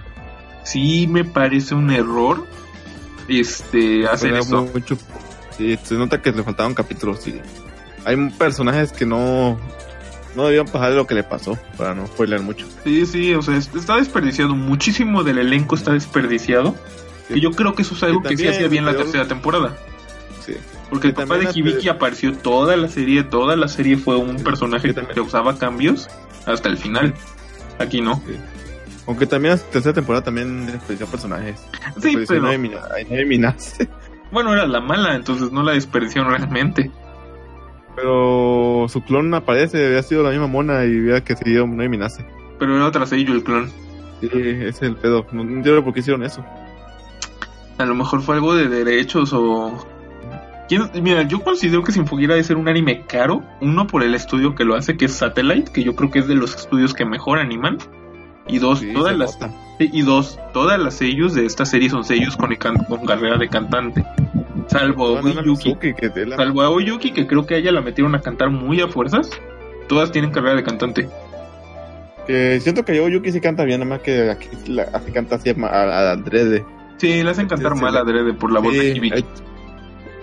[0.63, 2.45] sí me parece un error
[3.27, 4.67] este hacer eso.
[4.73, 4.97] mucho
[5.57, 7.39] sí se nota que le faltaban capítulos y
[8.05, 9.57] hay personajes que no
[10.35, 13.41] no debían pasar de lo que le pasó para no spoiler mucho Sí, sí, o
[13.41, 14.53] sea, es- está desperdiciado.
[14.55, 16.75] Muchísimo del elenco está desperdiciado.
[17.29, 19.75] Y yo creo que eso es algo que, sí también, hacía bien la tercera temporada.
[20.45, 20.53] Sí
[20.89, 24.43] Porque el papá de Hibiki apareció toda la serie, toda la serie fue un Sí,
[24.43, 26.07] personaje que también- que usaba cambios
[26.45, 27.13] hasta el final.
[27.79, 28.21] Aquí no.
[29.07, 31.61] aunque también la tercera temporada también desperdició personajes
[32.01, 32.57] Sí, pero nueve
[33.25, 33.77] minas
[34.31, 36.89] bueno, era la mala, entonces no la desperdiciaron realmente.
[37.95, 42.25] pero su clon aparece había sido la misma mona y hubiera que seguido nueve minase
[42.59, 43.69] Pero era otra sello el clon.
[44.21, 46.43] sí ese es el pedo no, no entiendo por qué hicieron eso
[47.77, 49.85] A lo mejor fue algo de derechos o...
[50.67, 53.43] ¿Quién- Mira, yo considero que Sinfoguera debe ser un anime caro.
[53.61, 56.27] Uno, por el estudio que lo hace, que es Satellite, que yo creo que es
[56.27, 57.77] de los estudios que mejor animan.
[58.47, 59.39] Y dos, Sí, todas las...
[59.39, 59.53] nota.
[59.79, 62.55] Y dos, todas las sellos de esta serie son sellos con,
[62.87, 64.05] con carrera de cantante.
[64.67, 65.67] Salvo Bueno, Aoi Yuki.
[65.69, 68.21] Mizuki, que te la- Salvo a Oyuki, que creo que a ella la metieron a
[68.21, 69.29] cantar muy a fuerzas.
[69.87, 71.09] Todas tienen carrera de cantante.
[72.25, 75.35] que siento que yo Yuki sí canta bien nada más que aquí, la, así canta
[75.35, 76.65] así a, a, a adrede
[76.97, 79.15] Sí, le hacen cantar Sí, mal la- adrede por la voz Sí, de Hibiki.
[79.17, 79.25] hay-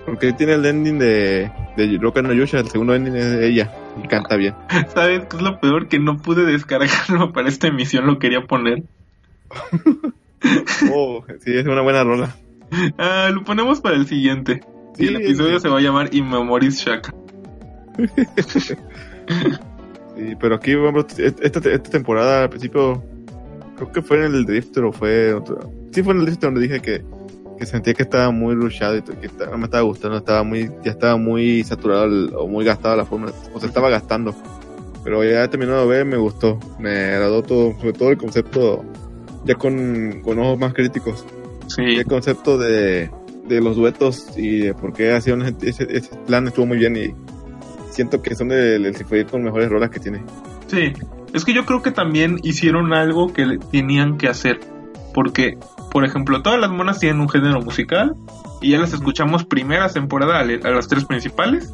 [0.05, 3.73] porque tiene el ending de, de Roka no Yusha, el segundo ending es de ella,
[4.03, 4.55] y canta bien.
[4.93, 5.87] ¿Sabes qué es lo peor?
[5.87, 8.83] Que no pude descargarlo para esta emisión, lo quería poner.
[10.91, 12.35] Oh, sí, es una buena rola.
[12.97, 14.61] Ah, lo ponemos para el siguiente.
[14.93, 17.13] Sí, el episodio se va a llamar Inmemoris Shaka.
[20.15, 23.03] Sí, pero aquí, ejemplo, esta, esta temporada, al principio,
[23.75, 25.71] creo que fue en el Drifter o fue otro.
[25.91, 27.03] Sí, fue en el Drifter donde dije que,
[27.57, 30.69] que sentía que estaba muy rushado y que estaba- no me estaba gustando, estaba muy,
[30.83, 34.35] ya estaba muy saturado el- o muy gastado la forma, o se estaba gastando.
[35.03, 38.83] Pero ya terminado de ver, me gustó, me agradó todo, sobre todo el concepto,
[39.45, 41.25] ya con, con ojos más críticos.
[41.67, 43.09] Sí, el concepto de,
[43.47, 47.13] de los duetos y de por qué hacían ese, ese, plan estuvo muy bien y
[47.91, 50.23] siento que son del el Sinfonia con mejores rolas que tiene.
[50.67, 50.93] sí.
[51.33, 54.59] Es que yo creo que también hicieron algo que tenían que hacer.
[55.13, 55.57] Porque,
[55.91, 58.15] por ejemplo, todas las monas tienen un género musical.
[58.61, 61.73] Y ya las escuchamos primera temporada a, las tres principales.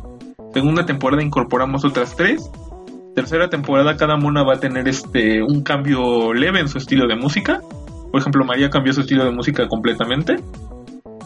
[0.53, 2.49] Segunda temporada incorporamos otras tres.
[3.15, 7.15] Tercera temporada cada mona va a tener este un cambio leve en su estilo de
[7.15, 7.61] música.
[8.11, 10.37] Por ejemplo, María cambió su estilo de música completamente.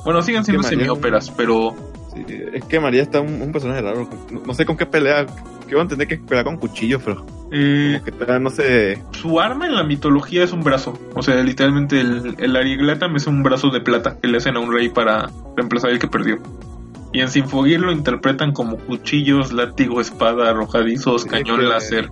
[0.03, 1.73] Bueno, siguen siendo semi-óperas, pero
[2.13, 5.21] Sí, es que María está un, un personaje raro, no, no sé con qué pelea,
[5.21, 9.65] a tener que pelear con cuchillos, pero eh, como que pelea, no sé, su arma
[9.67, 10.97] en la mitología es un brazo.
[11.15, 14.59] O sea, literalmente el, el Ariglatam es un brazo de plata que le hacen a
[14.59, 16.37] un rey para reemplazar el que perdió.
[17.13, 22.09] Y en Sinfogir lo interpretan como cuchillos, látigo, espada, arrojadizos, Sí, cañón que- láser.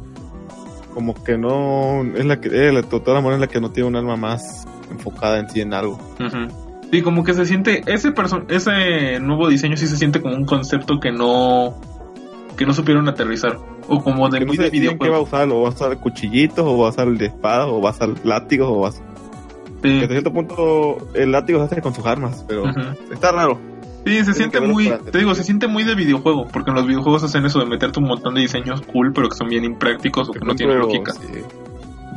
[0.94, 3.72] como que no, es la que, eh, la, toda la mona es la que no
[3.72, 5.94] tiene un alma más enfocada en sí en algo.
[6.20, 6.70] Ujú.
[6.92, 10.46] Sí, como que se siente, ese person ese nuevo diseño sí se siente como un
[10.46, 11.80] concepto que no,
[12.58, 13.58] que no supieron aterrizar.
[13.88, 15.70] O como de Que no muy sé de deciden qué va a usar, o va
[15.70, 18.68] a usar cuchillitos, o va a usar el de espada, o va a usar látigos,
[18.70, 19.88] o va a Sí.
[19.98, 22.66] Que hasta cierto punto el látigo se hace con sus armas, pero
[23.12, 23.60] está raro.
[24.06, 26.88] Sí, se Tienen siente muy, te digo, se siente muy de videojuego, porque en los
[26.88, 30.30] videojuegos hacen eso de meterte un montón de diseños cool, pero que son bien imprácticos
[30.30, 31.14] o que no tienen lógica.
[31.14, 31.28] sí.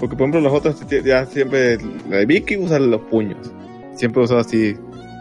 [0.00, 3.52] Porque por ejemplo las otras ya siempre, la de Vicky usa los puños.
[3.94, 4.76] Siempre usa así.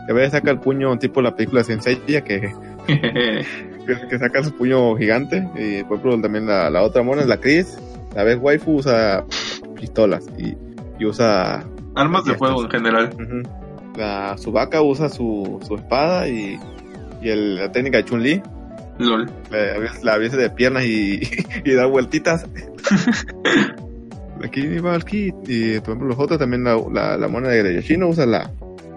[0.10, 2.54] A veces saca el puño tipo la película de Senseiya que,
[3.86, 5.48] que, que saca su puño gigante.
[5.56, 7.78] Y por ejemplo también la, la otra mona es la Chris.
[8.16, 9.24] La vez waifu usa
[9.76, 10.56] pistolas y,
[11.00, 11.64] y usa
[11.96, 13.10] Armas de fuego en general.
[13.14, 13.50] Ujú.
[13.98, 16.60] La Subaka usa su, su espada y,
[17.22, 18.42] y el- la técnica de Chun-Li,
[18.98, 19.30] LOL.
[19.52, 19.60] la,
[20.02, 21.22] la aviesa de piernas y,
[21.66, 22.46] y da vueltitas.
[24.44, 25.36] Aquí va el kit.
[25.48, 28.52] Y por ejemplo, los otros también, la, la, la mona de Yoshino usa la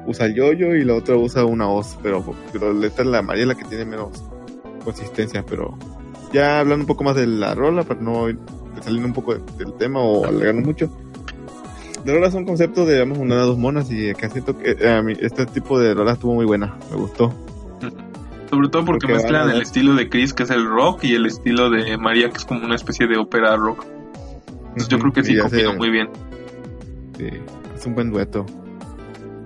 [0.08, 3.46] usa el yoyo y la otra usa una hoz, pero, pero esta es la amarilla
[3.46, 4.22] la que tiene menos
[4.86, 5.76] consistencia, pero
[6.32, 8.38] ya hablando un poco más de la rola, para no ir-
[8.82, 10.90] saliendo un poco de- del tema o alargarnos mucho.
[12.04, 14.88] De rolas son conceptos de, digamos, una de dos monas y acá siento que eh,
[14.88, 17.32] a mí este tipo de rola estuvo muy buena, me gustó.
[18.50, 21.26] Sobre todo porque Porque mezclan el estilo de Chris, que es el rock, y el
[21.26, 23.84] estilo de María, que es como una especie de ópera rock.
[24.68, 26.08] Entonces yo creo que sí combinó muy bien.
[27.18, 27.28] Sí,
[27.74, 28.46] es un buen dueto.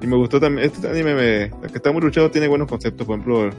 [0.03, 3.18] Y me gustó también, este anime me, que está muy luchado tiene buenos conceptos, por
[3.18, 3.51] ejemplo,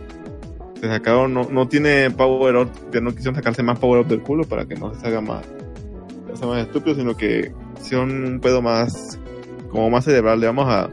[0.82, 4.22] se sacaron, no, no tiene power up, ya no quisieron sacarse más power up del
[4.22, 5.46] culo para que no se haga más,
[6.34, 9.20] sea más estúpido, sino que hicieron un pedo más,
[9.70, 10.90] como más cerebral, le vamos a,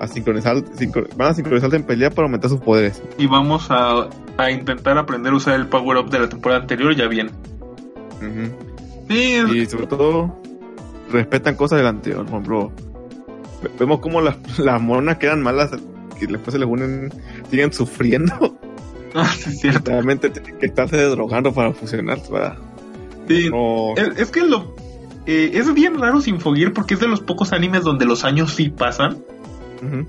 [0.00, 3.02] a sincronizar, sincro- van a sincronizarse en pelea para aumentar sus poderes.
[3.16, 6.94] Y vamos a, a intentar aprender a usar el power up de la temporada anterior
[6.94, 7.30] ya bien.
[9.08, 10.36] Sí, Y sobre todo,
[11.10, 12.24] respetan cosas del anterior.
[12.24, 12.72] Por ejemplo,
[13.62, 15.70] ve- vemos como las, las monas que eran malas,
[16.18, 17.10] que después se les unen,
[17.50, 18.58] siguen sufriendo.
[19.22, 19.90] ah, sí, es cierto.
[19.90, 22.20] Realmente tienen que estarse drogando para fusionar.
[22.30, 22.56] Para
[23.28, 23.94] Sí, no.
[23.96, 24.74] Es, es que lo
[25.26, 28.68] eh, es bien raro Sinfogir porque es de los pocos animes donde los años sí
[28.68, 29.18] pasan.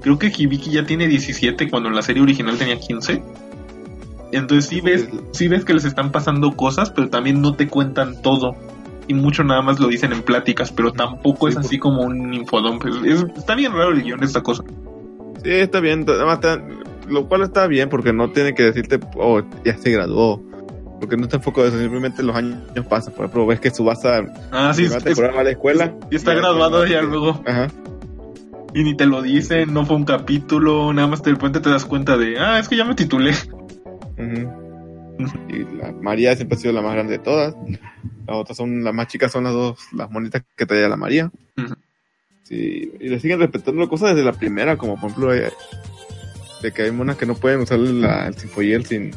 [0.01, 3.22] Creo que Hibiki ya tiene 17 cuando en la serie original tenía 15.
[4.32, 8.22] Entonces sí ves, sí ves que les están pasando cosas, pero también no te cuentan
[8.22, 8.55] todo.
[9.08, 12.34] Y mucho nada más lo dicen en pláticas, pero tampoco Sí, es así como un
[12.34, 12.86] infodump.
[12.86, 14.64] Es- es- está bien raro el guion esta cosa.
[15.43, 16.05] Sí, está bien.
[16.08, 16.62] Además, está-
[17.08, 20.41] lo cual está bien porque no tiene que decirte, oh, ya se graduó.
[20.99, 22.58] Porque no está enfocado en eso, simplemente los años
[22.89, 23.14] pasan.
[23.14, 24.95] Por ejemplo, ves que Subasa Ah, sí, es- va
[25.36, 25.93] a a la escuela.
[26.10, 27.41] y está ya- graduado ya luego.
[27.45, 27.68] Ajá.
[28.74, 31.86] Y ni te lo dicen, no fue un capítulo, nada más de repente te das
[31.86, 33.32] cuenta de, ah, es que ya me titulé.
[35.49, 37.55] Y la María siempre ha sido la más grande de todas.
[38.28, 41.32] Las otras son, las más chicas son las dos, las monitas que traía la María.
[42.43, 45.51] Sí, y le siguen respetando cosas desde la primera, como por ejemplo, eh,
[46.62, 49.12] de que hay monas que no pueden usar la- el Sinfoyel sin,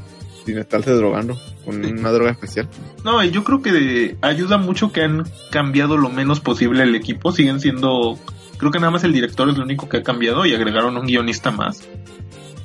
[0.45, 2.69] sin estarse drogando con una droga especial.
[3.05, 7.33] No, y yo creo que ayuda mucho que han cambiado lo menos posible el equipo.
[7.33, 8.19] Siguen siendo.
[8.59, 11.07] Creo que nada más el director es lo único que ha cambiado y agregaron un
[11.07, 11.89] guionista más.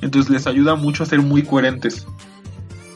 [0.02, 2.06] Entonces les ayuda mucho a ser muy coherentes.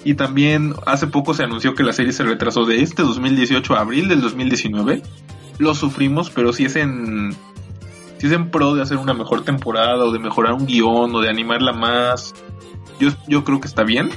[0.04, 3.80] Y también hace poco se anunció que la serie se retrasó de este 2018 a
[3.80, 5.02] abril del 2019.
[5.58, 7.34] Lo sufrimos, pero si es en.
[8.20, 11.20] Si es en pro de hacer una mejor temporada o de mejorar un guion o
[11.20, 12.34] de animarla más.
[12.98, 14.10] Yo, yo creo que está bien.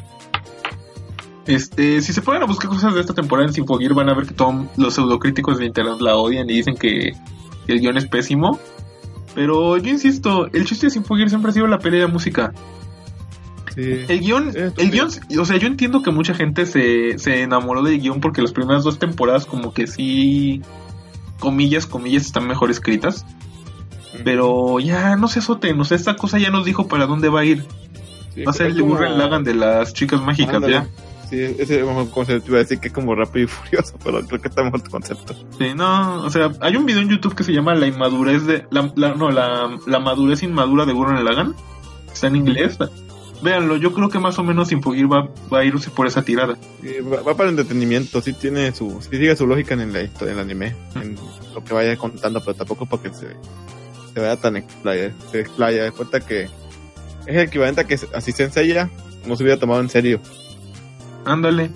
[1.46, 4.28] Este, si se ponen a buscar cosas de esta temporada en Sinfogir, van a ver
[4.28, 7.14] que todos los pseudocríticos de internet la odian y dicen que,
[7.68, 8.60] el guion es pésimo.
[9.36, 12.52] Pero yo insisto, el chiste de Sinfogir siempre ha sido la pelea de música.
[13.74, 14.02] Sí.
[14.10, 15.08] El guion, el guion,
[15.40, 18.84] o sea, yo entiendo que mucha gente se, se enamoró del guion porque las primeras
[18.84, 20.62] dos temporadas como que sí,
[21.40, 23.26] comillas, comillas, están mejor escritas.
[24.24, 27.42] Pero ya no se azoten, o sea, esta cosa ya nos dijo para dónde va
[27.42, 27.66] a ir.
[28.36, 30.74] Sí, Va a ser el como- Lagan de las chicas mágicas, Ándale.
[30.74, 30.88] ya.
[31.30, 34.48] Sí, ese concepto iba a decir que es como rápido y furioso, pero creo que
[34.50, 35.34] está tu concepto.
[35.58, 38.66] Sí, no, o sea, hay un video en YouTube que se llama La inmadurez de.
[38.72, 41.56] La, la- no, la, la madurez inmadura de Gurren Lagann.
[42.12, 42.78] Está en inglés.
[43.42, 46.56] Véanlo, yo creo que más o menos Infogir va, va a irse por esa tirada.
[46.82, 50.12] Sí, va, va para entretenimiento, sí tiene su, sí sigue su lógica en la en
[50.22, 51.18] el anime, en
[51.54, 53.28] lo que vaya contando, pero tampoco para que se,
[54.14, 56.50] se vaya tan explaya, se explaya, de cuenta que es
[57.26, 58.90] el equivalente a que así Senseiya
[59.26, 60.20] no se hubiera tomado en serio.
[61.26, 61.72] Ándale.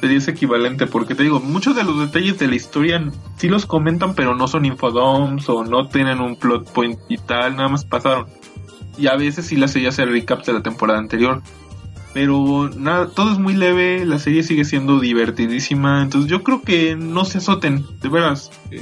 [0.00, 3.66] Sería ese equivalente, porque te digo, muchos de los detalles de la historia sí los
[3.66, 7.84] comentan, pero no son infodumps o no tienen un plot point y tal, nada más
[7.84, 8.26] pasaron.
[8.98, 11.40] Y a veces sí la serie hace recaps de la temporada anterior.
[12.12, 16.96] Pero nada, todo es muy leve, la serie sigue siendo divertidísima, entonces yo creo que
[16.96, 18.50] no se azoten, de veras.
[18.70, 18.78] Sí.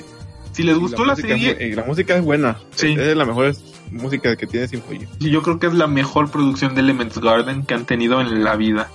[0.53, 2.89] Si les gustó la, música es serie, y la música es buena, Sí.
[2.93, 5.09] es de las mejores músicas que tiene Sinfonia.
[5.21, 8.43] Sí, yo creo que es la mejor producción de Elements Garden que han tenido en
[8.45, 8.89] la vida.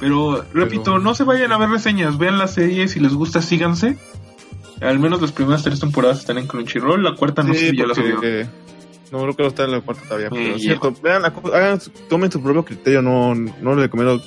[0.00, 3.40] Pero, repito, Pero- no se vayan a ver reseñas, vean la serie, si les gusta,
[3.40, 3.96] síganse.
[4.80, 7.86] Al menos las primeras tres temporadas están en Crunchyroll, la cuarta no sé si ya
[7.86, 8.16] la subieron.
[8.16, 8.46] porque
[9.10, 10.28] No creo que no está en el cuarto todavía.
[10.28, 11.80] Sí, Pero es cierto, vean, la hagan,
[12.10, 13.00] tomen su propio criterio.
[13.00, 14.20] No, no les recomiendo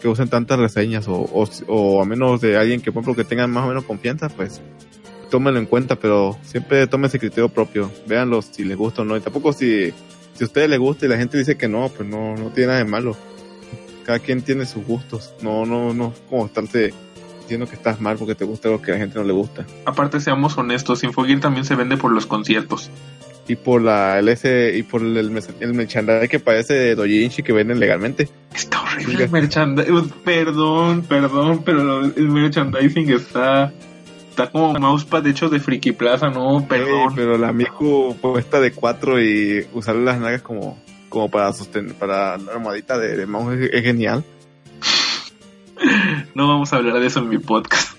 [0.00, 3.28] que usen tantas reseñas o, o, o a menos de alguien que, por ejemplo, que
[3.28, 4.60] tengan más o menos confianza, pues
[5.30, 7.90] tómenlo en cuenta, pero siempre tomen ese criterio propio.
[8.06, 9.16] Véanlo si les gusta o no.
[9.16, 9.92] Y tampoco si,
[10.34, 12.68] si a ustedes les gusta y la gente dice que no, pues no, no tiene
[12.68, 13.16] nada de malo.
[14.04, 15.34] Cada quien tiene sus gustos.
[15.42, 16.94] No, no, no es como estarte
[17.42, 19.66] diciendo que estás mal porque te gusta lo que a la gente no le gusta.
[19.84, 22.90] Aparte, seamos honestos, Infogear también se vende por los conciertos.
[23.48, 25.30] y por la el ese y por el, el
[25.74, 28.28] merchandise que parece de Dojinshi que venden legalmente.
[28.54, 30.10] Está horrible el merchandising.
[30.24, 33.72] Perdón, perdón, pero el merchandising está.
[34.38, 37.12] Está como mousepad hecho de Friki Plaza, no, perdón.
[37.16, 42.36] pero la Miku puesta de cuatro y usar las nalgas como como para sostener para
[42.38, 44.22] la almohadita de, de mouse es, es genial.
[46.34, 47.96] No vamos a hablar de eso en mi podcast.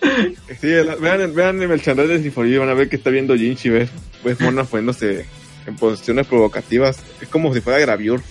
[0.60, 3.36] Sí, la- vean, vean el merchandise de Sinfonía y van a ver que está viendo
[3.36, 3.90] Jinchi, ves,
[4.24, 5.26] ves monas poniéndose
[5.66, 6.98] en posiciones provocativas.
[7.20, 8.22] Es como si fuera gravure.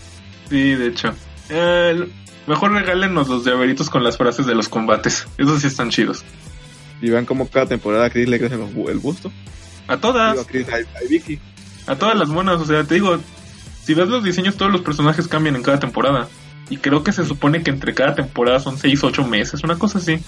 [0.49, 1.13] Sí, de hecho.
[1.49, 2.07] Eh,
[2.47, 5.27] mejor regálenos los llaveritos con las frases de los combates.
[5.37, 6.23] Esos sí están chidos.
[7.01, 9.31] Y vean cómo cada temporada a Chris le los bu- el busto.
[9.87, 10.33] A todas.
[10.33, 11.39] Digo, a Chris, a, a Vicky.
[11.87, 13.17] A todas las monas, o sea, te digo,
[13.83, 16.27] si ves los diseños, todos los personajes cambian en cada temporada.
[16.69, 19.97] Y creo que se supone que entre cada temporada son 6 8 meses, una cosa
[19.97, 20.19] así.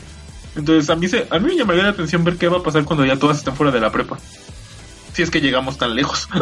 [0.56, 2.84] Entonces, a mí, se, a mí me llamaría la atención ver qué va a pasar
[2.84, 4.18] cuando ya todas estén fuera de la prepa.
[5.14, 6.28] Si es que llegamos tan lejos.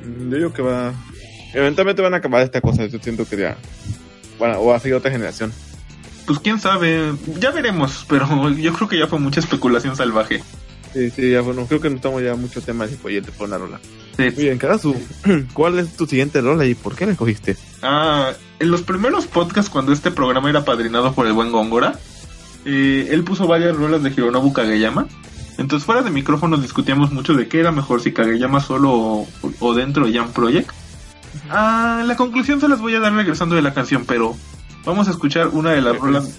[0.00, 0.94] Mm, Yo digo que va.
[1.52, 2.86] Eventualmente van a acabar esta cosa.
[2.86, 3.56] Yo siento que ya.
[4.38, 5.52] Bueno, o va a seguir otra generación.
[6.28, 10.44] Pues quién sabe, ya veremos, pero yo creo que ya fue mucha especulación salvaje.
[10.92, 11.64] Sí, sí, ya bueno.
[11.66, 13.80] Creo que no estamos ya mucho tema de Cipollete por una rola.
[14.16, 14.24] Sí.
[14.24, 14.94] Muy bien, Karasu.
[15.54, 17.56] ¿Cuál es tu siguiente rola y por qué la escogiste?
[17.82, 21.98] Ah, en los primeros podcasts cuando este programa era padrinado por el buen Góngora,
[22.66, 25.06] eh, él puso varias rolas de Hironobu Kageyama.
[25.56, 29.28] Entonces fuera de micrófonos discutíamos mucho de qué era mejor, si Kageyama solo o,
[29.60, 30.70] o dentro de Jam Project.
[31.48, 34.36] Ah, la conclusión se las voy a dar regresando de la canción, pero
[34.84, 36.38] vamos a escuchar una de las rolas.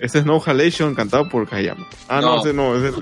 [0.00, 1.86] Ese es No Halation cantado por Kayama.
[2.08, 2.40] Ah, no, No.
[2.40, 2.94] ese no, ese es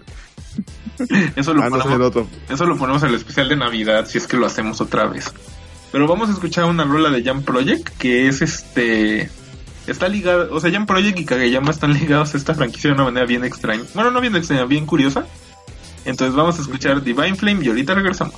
[1.37, 2.29] Eso lo, ah, no, es ponemos, otro.
[2.51, 5.33] eso lo ponemos en el especial de Navidad, si es que lo hacemos otra vez.
[5.91, 9.31] Pero vamos a escuchar una rola de Jam Project que es este.
[9.87, 13.05] Está ligada, o sea, Jam Project y Kageyama están ligados a esta franquicia de una
[13.05, 13.83] manera bien extraña.
[13.95, 15.27] Bueno, no bien extraña, bien curiosa.
[16.05, 18.35] Entonces vamos a escuchar Divine Flame y ahorita regresamos.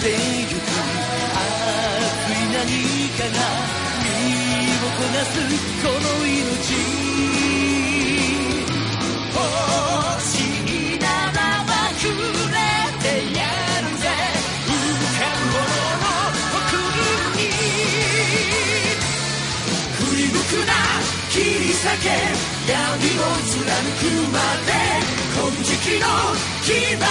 [0.00, 1.42] てゆく熱
[2.32, 2.58] い何
[3.16, 3.38] かが
[4.02, 4.06] 身
[4.82, 5.34] をこなす
[5.82, 6.34] この命
[9.34, 9.38] 欲
[10.22, 10.24] し
[10.94, 11.70] いならば
[12.00, 12.56] くれ
[13.00, 13.04] て
[13.36, 13.40] や
[13.82, 13.84] る。
[13.98, 14.04] ぜ
[14.64, 14.78] 浮
[15.18, 16.06] かぶほどの
[16.52, 17.00] 誇り
[17.36, 17.42] に
[19.92, 20.70] 振り向くな
[21.30, 22.06] 切り裂け
[22.70, 22.74] 闇
[23.18, 23.58] を貫
[23.98, 24.68] くまで
[25.34, 26.06] 金色の
[26.62, 26.66] 牙
[26.96, 27.04] は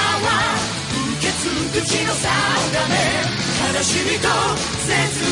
[1.43, 2.27] 受け継ぐ血の定
[2.87, 2.95] め
[3.75, 4.27] 悲しみと
[4.79, 4.87] 切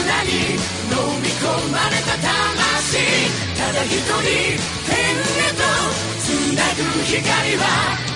[0.06, 0.60] なに
[0.92, 2.98] 飲み込まれた魂。
[3.56, 4.12] ただ一人
[4.88, 5.64] 天へと
[6.20, 6.30] 繋
[6.76, 7.64] ぐ光は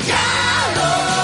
[0.07, 0.13] ガ
[0.75, 1.14] ロー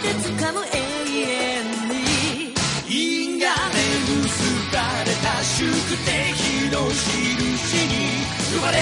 [0.00, 1.94] で掴む永遠に
[2.86, 3.78] 因果で
[4.22, 4.28] 結
[4.70, 5.64] ばれた宿
[6.04, 7.92] 敵の印に
[8.52, 8.76] 生まれ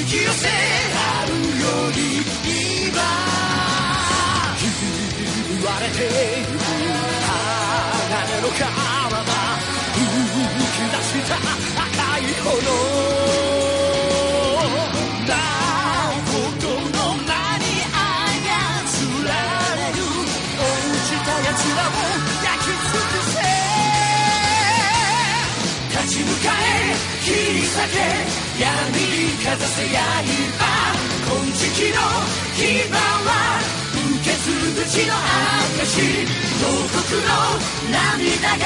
[0.00, 1.98] 引き寄せ合うより
[2.90, 3.00] 今。
[5.48, 5.98] 言われて
[6.40, 6.59] いる
[27.88, 27.96] け
[28.60, 28.66] 闇
[28.98, 30.22] にかざせ刃
[31.28, 32.00] 金色の
[32.56, 33.60] 牙は
[34.10, 35.14] 受け継ぐ口の
[35.80, 35.90] 証
[36.60, 37.30] 牢獄の
[37.90, 38.64] 涙が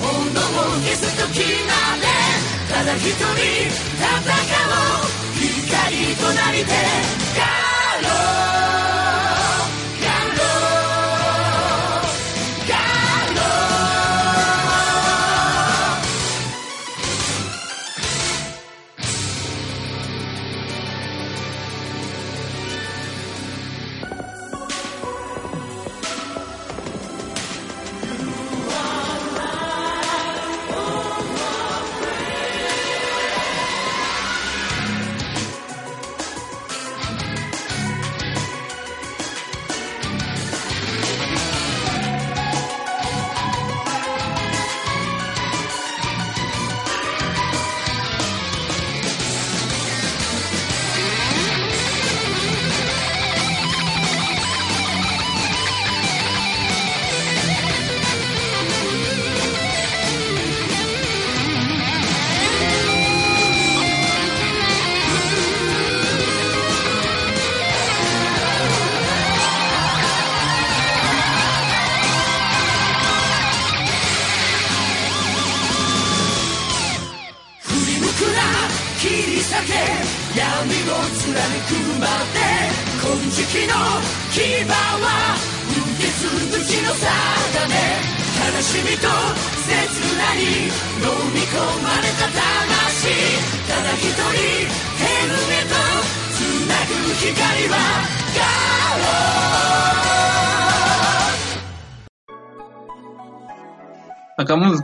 [0.00, 2.06] 炎を消す時まで
[2.72, 4.06] ただ一人戦
[4.70, 5.16] おう。
[5.66, 6.72] 光となりて
[7.36, 8.85] ガロー。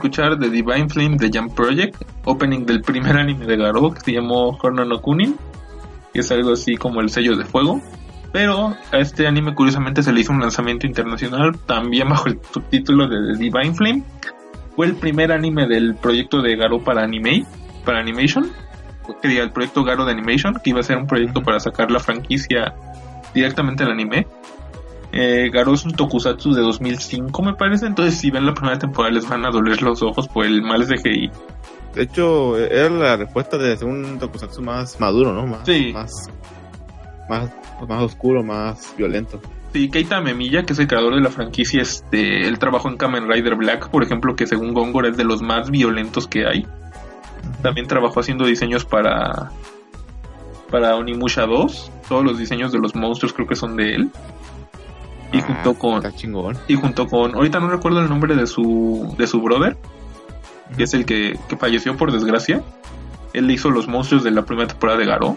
[0.03, 4.12] Escuchar The Divine Flame de Jump Project, opening del primer anime de Garou que se
[4.12, 5.36] llamó Horno no Kunin,
[6.12, 7.80] que es algo así como el sello de fuego.
[8.32, 13.07] Pero a este anime curiosamente se le hizo un lanzamiento internacional también bajo el subtítulo
[13.07, 14.03] de The Divine Flame.
[14.74, 17.44] Fue el primer anime del proyecto de Garou para anime,
[17.84, 18.50] para animation,
[19.20, 21.92] que diga el proyecto Garo de Animation, que iba a ser un proyecto para sacar
[21.92, 22.74] la franquicia
[23.34, 24.26] directamente al anime.
[25.12, 29.12] Eh, Garo es un tokusatsu de 2005 me parece, entonces si ven la primera temporada
[29.14, 31.30] les van a doler los ojos por el mal CGI.
[31.94, 35.46] De hecho, era la respuesta de un tokusatsu más maduro, ¿no?
[35.46, 35.90] Más, Sí.
[35.92, 36.10] más,
[37.28, 37.50] más,
[37.86, 39.38] más oscuro, más violento.
[39.74, 43.28] Sí, Keita Memilla, que es el creador de la franquicia, este, él trabajó en Kamen
[43.30, 46.66] Rider Black, por ejemplo, que según Gongor es de los más violentos que hay.
[47.62, 49.50] También trabajó haciendo diseños para
[50.70, 51.90] para Onimusha 2.
[52.08, 54.10] Todos los diseños de los monstruos creo que son de él.
[55.33, 56.59] Y Ah, junto con Está chingón.
[56.68, 59.76] y junto con ahorita no recuerdo el nombre de su de su brother,
[60.76, 62.62] que es el que, que falleció por desgracia.
[63.33, 65.37] Él hizo los monstruos de la primera temporada de Garo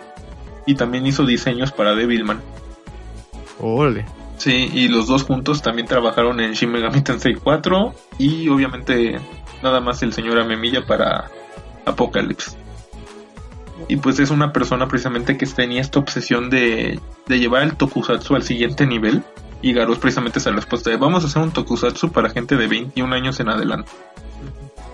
[0.66, 2.42] y también hizo diseños para Devilman.
[3.60, 4.06] Órale.
[4.38, 9.18] Sí, y los dos juntos también trabajaron en Shin Megami Tensei 4 y obviamente
[9.64, 11.32] nada más el señor Amemilla para
[11.86, 12.58] Apocalypse.
[13.88, 18.36] Y pues es una persona precisamente que tenía esta obsesión de, de llevar el tokusatsu
[18.36, 19.24] al siguiente nivel.
[19.62, 22.68] Y Garo es precisamente esa respuesta de vamos a hacer un tokusatsu para gente de
[22.68, 23.92] 21 años en adelante.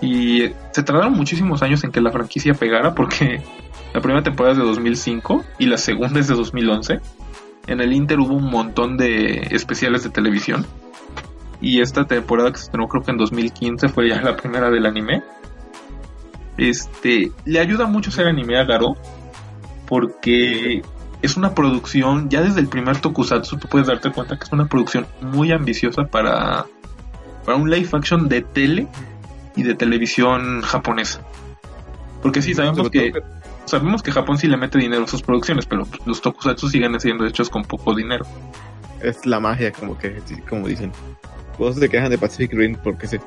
[0.00, 3.40] Y se tardaron muchísimos años en que la franquicia pegara porque
[3.94, 7.00] la primera temporada es de 2005 y la segunda es de 2011.
[7.68, 10.66] En el Inter hubo un montón de especiales de televisión.
[11.60, 14.86] Y esta temporada que se estrenó creo que en 2015 fue ya la primera del
[14.86, 15.22] anime.
[16.56, 18.96] Este, le ayuda mucho ser anime a Garo
[19.86, 20.82] porque
[21.22, 24.66] es una producción, ya desde el primer tokusatsu tú puedes darte cuenta que es una
[24.66, 26.66] producción muy ambiciosa para,
[27.44, 28.88] para un live action de tele
[29.56, 31.20] y de televisión japonesa.
[32.22, 33.12] Porque sí, sabemos que,
[33.64, 37.26] sabemos que Japón sí le mete dinero a sus producciones, pero los tokusatsu siguen siendo
[37.26, 38.24] hechos con poco dinero.
[39.00, 40.92] Es la magia, como que, como dicen.
[41.58, 43.20] Todos se quejan de Pacific Rim porque se.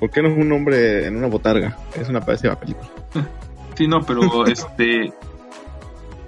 [0.00, 1.76] ¿Por qué no es un hombre en una botarga?
[1.94, 2.88] Es una pésima película.
[3.76, 5.10] Sí, no, pero este.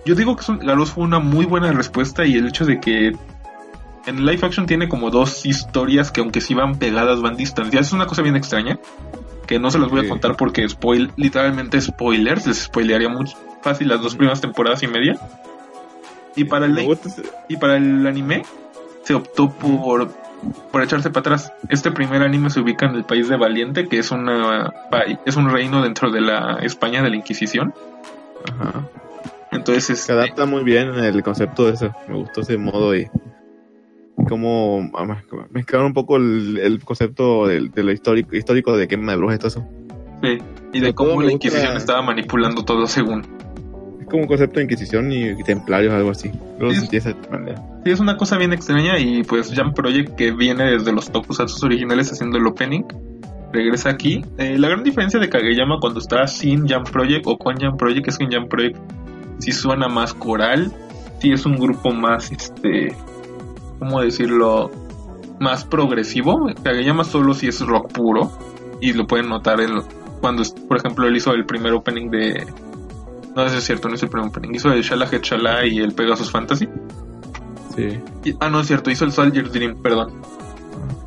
[0.06, 3.12] Yo digo que Garous fue una muy buena respuesta y el hecho de que
[4.06, 7.88] en live action tiene como dos historias que aunque sí van pegadas, van distanciadas.
[7.88, 8.78] Es una cosa bien extraña.
[9.46, 13.88] Que no se los voy a contar porque spoil, literalmente spoilers, les spoilearía muy fácil
[13.88, 15.18] las dos primeras temporadas y media.
[16.34, 16.96] Y para el
[17.48, 18.44] y para el anime
[19.02, 20.10] se optó por,
[20.70, 21.52] por echarse para atrás.
[21.68, 24.72] Este primer anime se ubica en el país de Valiente, que es una
[25.24, 27.74] es un reino dentro de la España de la Inquisición.
[28.50, 28.88] Ajá.
[29.50, 31.94] Entonces Se este, adapta muy bien el concepto de eso.
[32.08, 33.08] Me gustó ese modo y
[34.18, 39.16] y cómo ah, mezclaron un poco el, el concepto de, lo histórico, histórico de de
[39.16, 39.68] brujas y todo eso.
[40.22, 40.38] sí,
[40.72, 43.26] y de cómo me la Inquisición estaba manipulando todo según.
[44.12, 46.30] Como un concepto de Inquisición y Templarios, algo así.
[46.60, 46.76] Yo lo Sí.
[46.80, 47.60] sentí de esa manera.
[47.84, 51.66] Sí, es una cosa bien extraña y pues Jam Project que viene desde los tokusatsu
[51.66, 52.82] originales haciendo el opening
[53.52, 54.24] regresa aquí.
[54.38, 58.08] Eh, la gran diferencia de Kageyama cuando está sin Jam Project o con Jam Project
[58.08, 58.78] es que en Jam Project
[59.38, 60.72] sí suena más coral,
[61.20, 62.94] sí es un grupo más, este,
[63.78, 64.70] ¿cómo decirlo?
[65.38, 66.46] Más progresivo.
[66.62, 68.30] Kageyama solo sí es rock puro
[68.80, 69.82] y lo pueden notar en
[70.20, 72.46] cuando, por ejemplo, él hizo el primer opening de...
[73.34, 74.54] No, eso es cierto, no es el primer opening.
[74.54, 76.68] Hizo el Shala Shala y el Pegasus Fantasy.
[77.74, 77.98] Sí.
[78.24, 80.20] Y- Ah, no es cierto, hizo el Soldier Dream, perdón.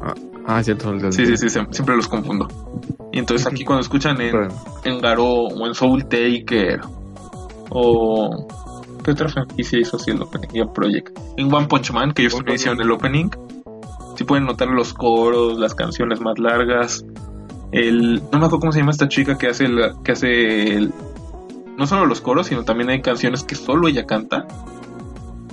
[0.02, 0.14] Ah,
[0.48, 0.92] ah, cierto.
[0.92, 2.48] el Sí, sí, sí, siempre los confundo.
[3.12, 4.36] Y entonces aquí cuando escuchan en,
[4.84, 6.82] en Garo o en Soul Taker
[7.70, 8.48] o...
[9.04, 10.48] ¿Qué otra franquicia hizo así el opening?
[10.52, 11.16] Ya Project.
[11.38, 13.30] En One Punch Man, que ellos One también hicieron el opening.
[14.18, 17.06] Sí pueden notar los coros, las canciones más largas.
[17.72, 18.16] El...
[18.32, 19.94] No me acuerdo cómo se llama esta chica que hace el...
[20.04, 20.94] Que hace el-
[21.78, 24.48] no solo los coros, sino también hay canciones que solo ella canta.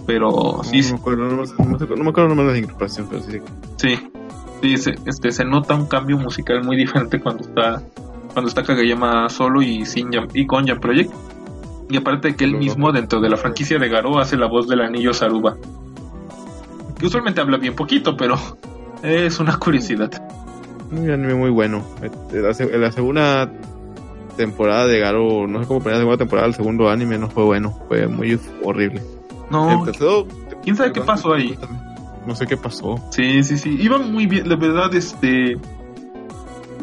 [0.07, 1.43] Pero sí, No, me acuerdo, no, me
[1.77, 3.39] acuerdo- no me acuerdo el nombre de la incorporación, pero sí.
[3.77, 3.99] Sí,
[4.61, 7.83] sí, se, este, se nota un cambio musical muy diferente cuando está
[8.33, 11.13] cuando está Kageyama solo y sin Jam- y con Jam Project.
[11.91, 14.67] Y aparte de que él mismo dentro de la franquicia de Garo hace la voz
[14.69, 15.57] del anillo Saruba.
[16.99, 18.37] Que usualmente habla bien poquito, pero
[19.03, 20.11] es una curiosidad.
[20.91, 21.83] Un anime muy bueno.
[22.03, 23.53] Este, se- la segunda
[24.37, 27.45] temporada de Garo, no sé cómo poner la segunda temporada, el segundo anime no fue
[27.45, 29.03] bueno, fue muy horrible.
[29.51, 30.27] No, El tercero,
[30.63, 31.59] quién sabe qué pasó ahí.
[32.27, 32.97] No sé qué pasó.
[33.11, 33.77] Sí, sí, sí.
[33.81, 35.59] Iba muy bien, la verdad, este.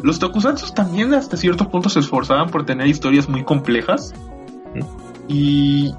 [0.02, 4.14] Los tokusatsu también hasta cierto punto se esforzaban por tener historias muy complejas.
[4.74, 4.80] ¿Mm?
[5.28, 5.94] Y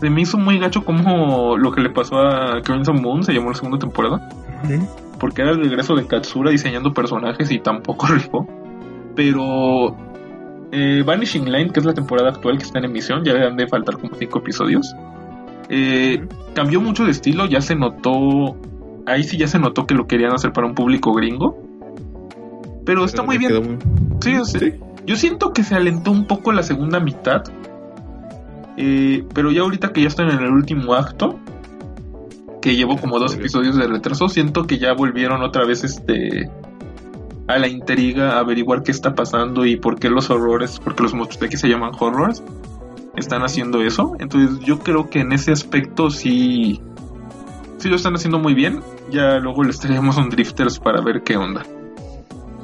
[0.00, 3.50] se me hizo muy gacho como lo que le pasó a Crimson Moon, se llamó
[3.50, 4.28] la segunda temporada.
[5.18, 8.46] Porque era el regreso de Katsura diseñando personajes y tampoco rifó.
[9.14, 9.96] Pero
[10.72, 13.56] eh, Vanishing Line, que es la temporada actual que está en emisión, ya le han
[13.56, 14.94] de faltar como cinco episodios.
[15.68, 18.56] Eh, cambió mucho de estilo, ya se notó.
[19.06, 21.62] Ahí sí ya se notó que lo querían hacer para un público gringo.
[22.84, 23.52] Pero está muy bien.
[23.54, 23.78] Muy-
[24.20, 24.60] Sí, o sea,
[25.06, 27.44] Yo siento que se alentó un poco la segunda mitad.
[28.76, 31.38] Eh, pero ya ahorita que ya están en el último acto,
[32.60, 36.50] que llevo como dos episodios de retraso, siento que ya volvieron otra vez este
[37.48, 41.14] a la intriga, a averiguar qué está pasando y por qué los horrores, porque los
[41.14, 42.42] monstruos de aquí se llaman horrors,
[43.16, 44.16] están haciendo eso.
[44.18, 46.80] Entonces yo creo que en ese aspecto sí,
[47.78, 48.80] sí lo están haciendo muy bien.
[49.10, 51.64] Ya luego les traemos un drifters para ver qué onda.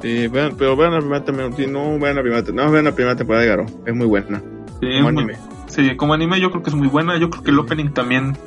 [0.01, 3.15] Sí, vean, pero vean la primera temporada, no vean la primera, no vean la primera
[3.15, 4.39] temporada de Garo, es muy buena.
[4.81, 5.37] Sí, Como es muy- anime.
[5.67, 7.17] Sí, como anime yo creo que es muy buena.
[7.17, 8.37] Yo creo que el opening también.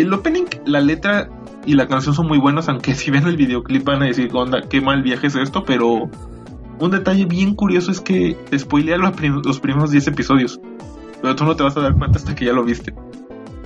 [0.00, 1.28] El opening, la letra
[1.66, 4.36] y la canción son muy buenas, aunque si ven el videoclip van a decir, "¿Qué
[4.36, 6.08] onda, qué mal viaje es esto, pero
[6.78, 10.60] un detalle bien curioso es que te spoilea los, prim- los primeros 10 episodios.
[11.20, 12.92] Pero tú no te vas a dar cuenta hasta que ya lo viste.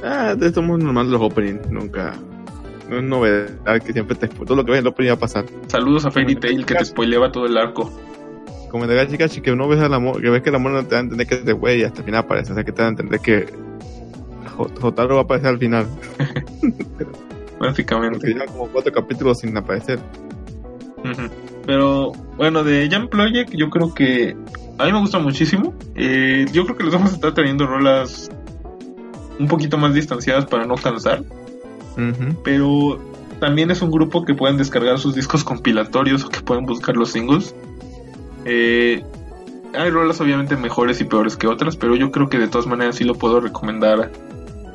[0.04, 2.14] Ah, de modos normal los openings, nunca.
[2.90, 5.18] No es novedad que siempre te todo lo que ves en el opening va a
[5.18, 5.46] pasar.
[5.66, 7.90] Saludos a Fairy Tail que te spoileaba todo el arco.
[8.70, 10.82] Como en el Gachi que no ves al amor, que ves que el amor no
[10.84, 12.62] te da a entender que es de güey y hasta el final aparece, o sea
[12.64, 13.46] que te da a entender que
[14.56, 15.86] Jotaro va a aparecer al final.
[16.60, 17.06] Porque
[17.58, 18.28] Básicamente.
[18.28, 19.98] llevan como cuatro capítulos sin aparecer.
[21.64, 24.36] Pero bueno, de Jump Project yo creo que
[24.78, 25.74] a mí me gusta muchísimo.
[25.94, 28.30] Eh, yo creo que les vamos a estar trayendo rolas
[29.38, 31.22] un poquito más distanciadas para no cansar.
[32.44, 33.00] Pero
[33.40, 37.12] también es un grupo que pueden descargar sus discos compilatorios o que pueden buscar los
[37.12, 37.54] singles.
[38.44, 39.02] Eh,
[39.74, 42.96] hay rolas obviamente mejores y peores que otras, pero yo creo que de todas maneras
[42.96, 44.10] sí lo puedo recomendar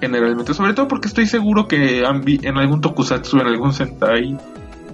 [0.02, 0.54] generalmente.
[0.54, 4.38] Sobre todo porque estoy seguro que han vi- en algún tokusatsu, en algún sentai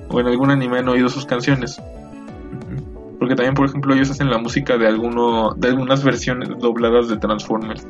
[0.09, 1.81] o en algún anime han oído sus canciones.
[3.19, 7.17] Porque también, por ejemplo, ellos hacen la música de alguno de algunas versiones dobladas de
[7.17, 7.87] Transformers.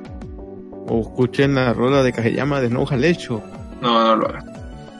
[0.87, 3.41] O escuchen la rola de Kageyama de No Halecho.
[3.81, 4.45] No, no lo hagan.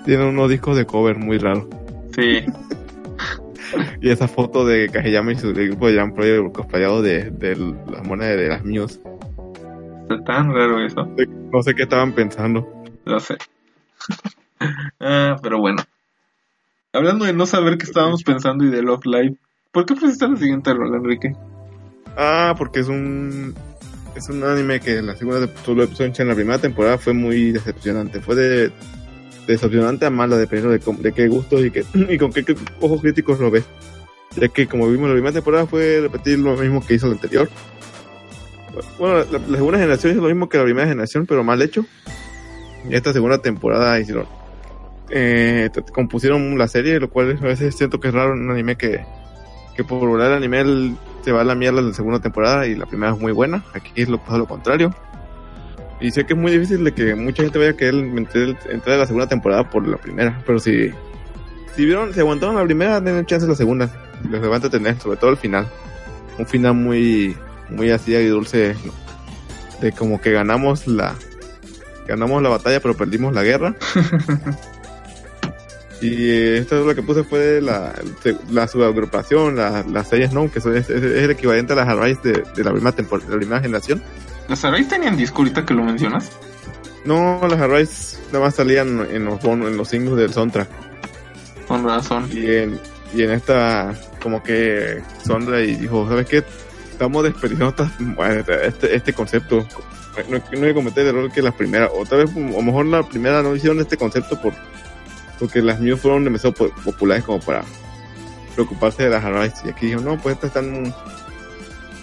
[0.03, 1.65] Tiene unos discos de cover muy raros.
[2.13, 2.39] Sí,
[4.01, 7.55] Y esa foto de Kageyama y su grupo de Jam Project cosplayado de, de
[7.91, 8.99] las monedas de las Muse.
[10.03, 11.07] está tan raro eso.
[11.51, 12.67] No sé qué estaban pensando.
[13.05, 13.37] Lo sé.
[14.99, 15.83] ah, pero bueno.
[16.93, 19.35] Hablando de no saber qué estábamos pensando y de Love Live,
[19.71, 21.35] ¿por qué pusiste la siguiente rola, Enrique?
[22.15, 23.53] Ah, porque es un
[24.15, 28.19] es un anime que la segunda en la primera temporada fue muy decepcionante.
[28.19, 28.71] Fue de
[29.45, 33.01] decepcionante a mala dependiendo de, de qué gustos y, qué, y con qué, qué ojos
[33.01, 33.65] críticos lo ves.
[34.35, 37.49] Ya que como vimos la primera temporada fue repetir lo mismo que hizo la anterior.
[38.97, 41.86] Bueno, la, la segunda generación hizo lo mismo que la primera generación, pero mal hecho.
[42.89, 44.28] Esta segunda temporada hicieron
[45.09, 48.75] eh, compusieron la serie, lo cual a veces siento que es raro en un anime
[48.75, 49.05] que,
[49.75, 52.75] que por volar el anime se va a la mierda en la segunda temporada y
[52.75, 53.63] la primera es muy buena.
[53.73, 54.93] Aquí es lo lo contrario.
[55.99, 57.95] Y sé que es muy difícil de que mucha gente vaya a querer
[58.69, 60.41] entrar a la segunda temporada por la primera.
[60.45, 60.91] Pero si,
[61.75, 63.89] si vieron, si aguantaron la primera, tienen chance la segunda.
[64.30, 65.67] Les va a entretener, sobre todo el final.
[66.38, 67.36] Un final muy,
[67.70, 68.76] muy así agridulce.
[69.82, 71.13] De como que ganamos la,
[72.07, 73.76] ganamos la batalla pero perdimos la guerra.
[76.01, 77.93] y eh, esta es lo que puse fue la,
[78.51, 82.43] la subagrupación, la, las series no, que son- es, el equivalente a las Arrays de,
[82.55, 84.01] de la primera tempor- de la primera generación.
[84.47, 86.30] ¿Las Arrays tenían disco ahorita que lo mencionas?
[87.05, 90.68] No, las Arrays nada más salían en los bonos, en los singles del soundtrack.
[91.68, 92.30] Con razón.
[92.32, 92.80] Y en,
[93.13, 96.43] y en esta, como que Sondra y dijo, ¿sabes qué?
[96.97, 97.75] Estamos desperdiciando
[98.63, 99.67] este, este concepto.
[100.29, 103.03] No, no cometer el error que la primera, o tal vez, a lo mejor la
[103.03, 104.51] primera no hicieron este concepto por
[105.37, 107.63] porque las news fueron demasiado po- populares como para
[108.55, 109.53] preocuparse de las Arrays.
[109.63, 110.91] Y aquí dijo, no, pues estas están,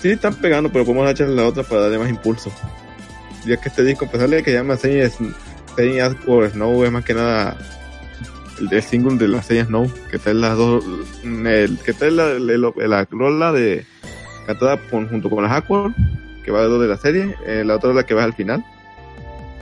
[0.01, 2.53] sí están pegando, pero podemos echarle la otra para darle más impulso.
[3.45, 5.15] Ya que este disco, a pesar de que llama Señas
[5.77, 7.59] Snow, Snow es más que nada
[8.71, 10.85] el, single de la serie Snow, que trae las dos,
[11.85, 13.85] que trae la, la, la rola de
[14.45, 15.93] cantada con- junto con las Aqua,
[16.45, 18.65] que va de dos de la serie, eh, la otra rola que va al final,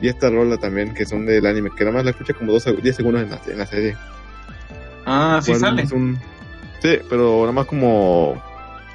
[0.01, 2.73] y esta rola también, que son del anime, que nada más la escucha como 12,
[2.83, 3.97] 10 segundos en la, en la serie.
[5.07, 5.83] Ah, sí sale.
[5.83, 6.19] es un-
[6.81, 8.41] sí, pero nada más como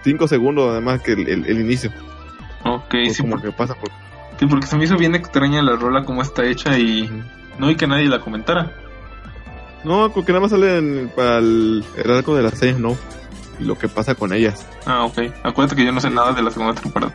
[0.04, 1.92] 5 segundos, además que el, el- el inicio,
[2.66, 3.90] Ok, pues sí, como por- que pasa por...
[4.40, 7.10] sí, porque se me hizo bien extraña la rola como está hecha y
[7.58, 8.72] no vi que nadie la comentara.
[9.84, 12.98] No, porque nada más sale en- para el, el arco de la serie Snow,
[13.60, 14.66] y lo que pasa con ellas.
[14.86, 15.20] Ah, ok.
[15.44, 17.14] Acuérdate que yo no sé nada de la segunda temporada.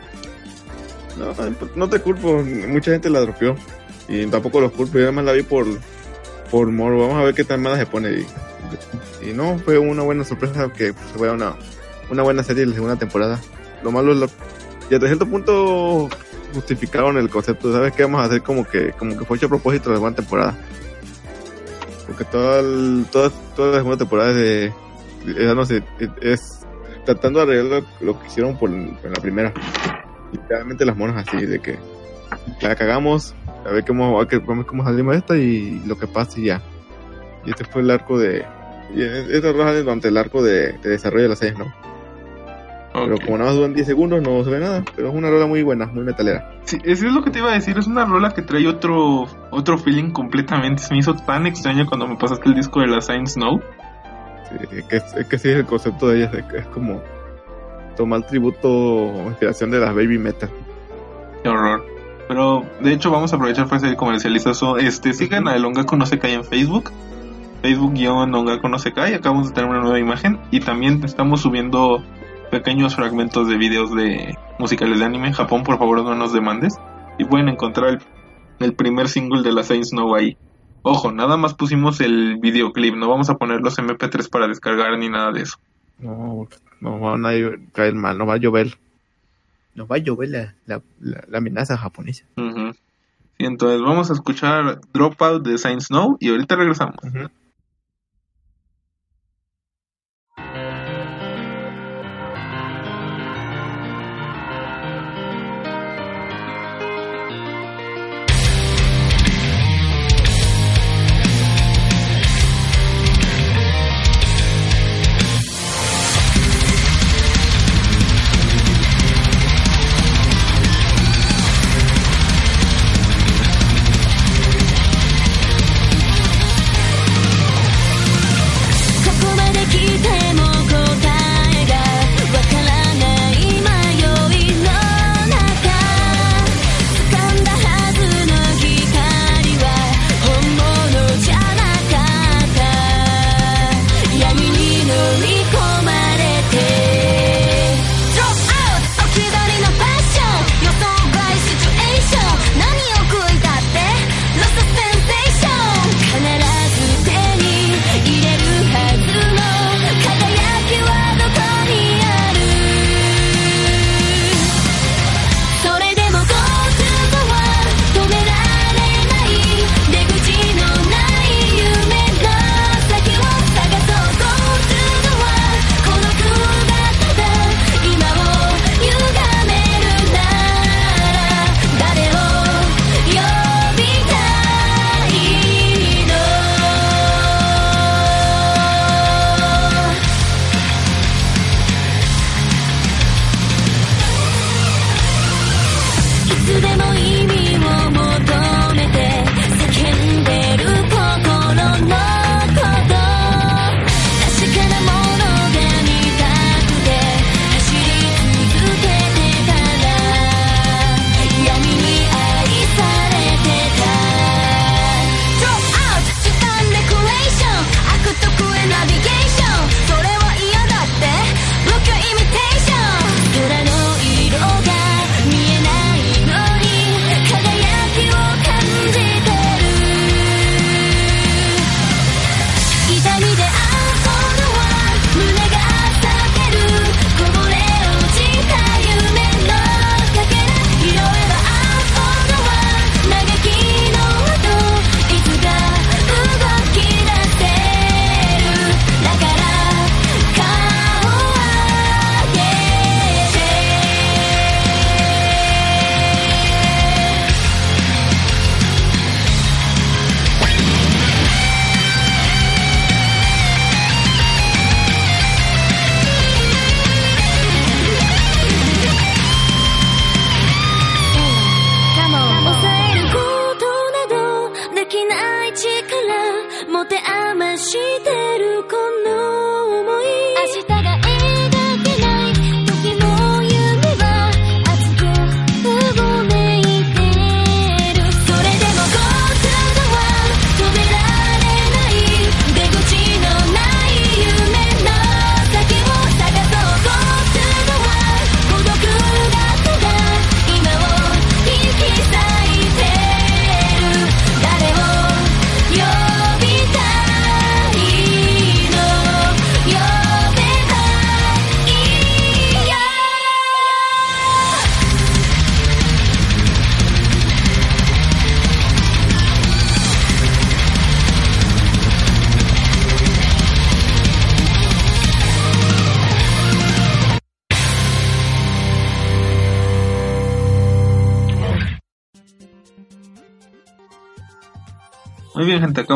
[1.17, 1.33] No,
[1.75, 3.55] no te culpo, mucha gente la dropeó.
[4.09, 5.65] Y tampoco los culpo, yo nada más la vi por,
[6.51, 7.07] por morbo.
[7.07, 8.11] Vamos a ver qué tan mala se pone.
[9.21, 11.55] Y, y no, fue una buena sorpresa que se fue una,
[12.09, 13.39] una buena serie en la segunda temporada.
[13.83, 14.25] Lo malo es lo,
[14.89, 16.09] y hasta cierto punto
[16.53, 17.71] justificaron el concepto.
[17.71, 18.41] ¿Sabes qué vamos a hacer?
[18.43, 20.57] Como que, como que fue hecho a propósito de la segunda temporada.
[22.07, 24.73] Porque toda, el- toda, toda la segunda temporada es de,
[25.25, 26.67] no sé, es, es
[27.05, 28.69] tratando de arreglar lo, lo que hicieron por,
[29.01, 29.53] por la primera
[30.33, 31.77] literalmente las monas así, de que
[32.61, 36.39] la cagamos, a ver cómo, a ver cómo, salimos de esta y lo que pasa
[36.39, 36.61] y ya.
[37.45, 38.45] Y este fue el arco de...
[38.95, 41.73] Y esta roja es durante el arco de, de desarrollo de las series, ¿no?
[42.93, 43.25] Pero Ok.
[43.25, 44.83] como nada más duran 10 segundos, no se ve nada.
[44.95, 46.51] Pero es una rola muy buena, muy metalera.
[46.63, 47.75] Sí, eso es lo que te iba a decir.
[47.77, 50.83] Es una rola que trae otro otro feeling completamente.
[50.83, 53.61] Se me hizo tan extraño cuando me pasaste el disco de la Saint Snow.
[54.59, 57.01] Sí, que, que sí es el concepto de ellas, de que es como
[57.95, 60.49] tomar tributo o inspiración de las baby metal.
[61.43, 61.85] Qué horror.
[62.27, 64.77] Pero de hecho vamos a aprovechar para hacer comercializazo.
[64.77, 66.91] Este, sigan a El no se cae en Facebook.
[67.61, 69.15] Facebook-Ongaku no se cae.
[69.15, 70.39] Acabamos de tener una nueva imagen.
[70.51, 72.03] Y también estamos subiendo
[72.49, 75.27] pequeños fragmentos de videos de musicales de anime.
[75.27, 76.75] En Japón, por favor, no nos demandes.
[77.17, 77.99] Y pueden encontrar
[78.59, 80.37] el, primer single de la Saint Snow ahí.
[80.83, 82.95] Ojo, nada más pusimos el videoclip.
[82.95, 85.57] No vamos a poner los MP3 para descargar ni nada de eso.
[85.97, 86.47] No,
[86.81, 87.31] no van a
[87.71, 88.77] caer mal, no va a llover.
[89.75, 92.25] No va a llover la, la, la, la amenaza japonesa.
[92.37, 92.75] Ujú.
[93.37, 96.95] Y entonces vamos a escuchar Dropout de Saint Snow y ahorita regresamos.
[97.01, 97.29] Ujú.「Muy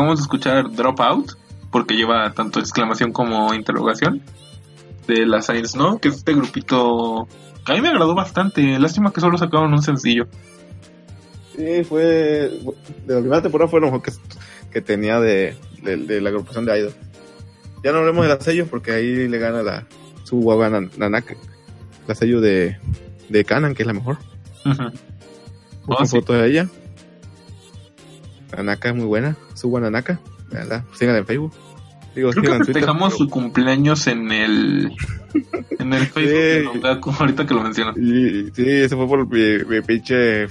[0.08, 1.32] acabamos de escuchar Dropout,
[1.70, 4.22] porque lleva tanto exclamación como interrogación,
[5.06, 7.26] de la Science No, que es este grupito
[7.64, 8.78] que a mí me agradó bastante.
[8.78, 10.26] Lástima que solo sacaron un sencillo.
[11.56, 12.02] Sí, fue.
[13.06, 14.12] De la primera temporada fue lo mejor que,
[14.70, 16.92] que tenía de, de, de la agrupación de Idol.
[17.84, 19.86] Ya no hablemos de la sello porque ahí le gana la
[20.24, 21.36] su guagua Nan- Nanaka.
[22.06, 22.78] La sello de,
[23.28, 24.18] de Canon, que es la mejor.
[24.64, 24.92] Busquen
[25.86, 26.16] Oh, sí.
[26.20, 26.68] fotos de ella.
[28.56, 29.36] Nanaka es muy buena.
[29.54, 30.20] Suba Nanaka.
[30.50, 30.84] ¿Verdad?
[30.94, 31.52] Síganla en Facebook.
[32.14, 34.92] Digo, Creo que festejamos su cumpleaños en el
[35.78, 37.10] en el Facebook de Sí.
[37.20, 37.96] Ahorita que lo mencionas.
[37.98, 40.46] Y, sí, eso fue por mi, mi pinche.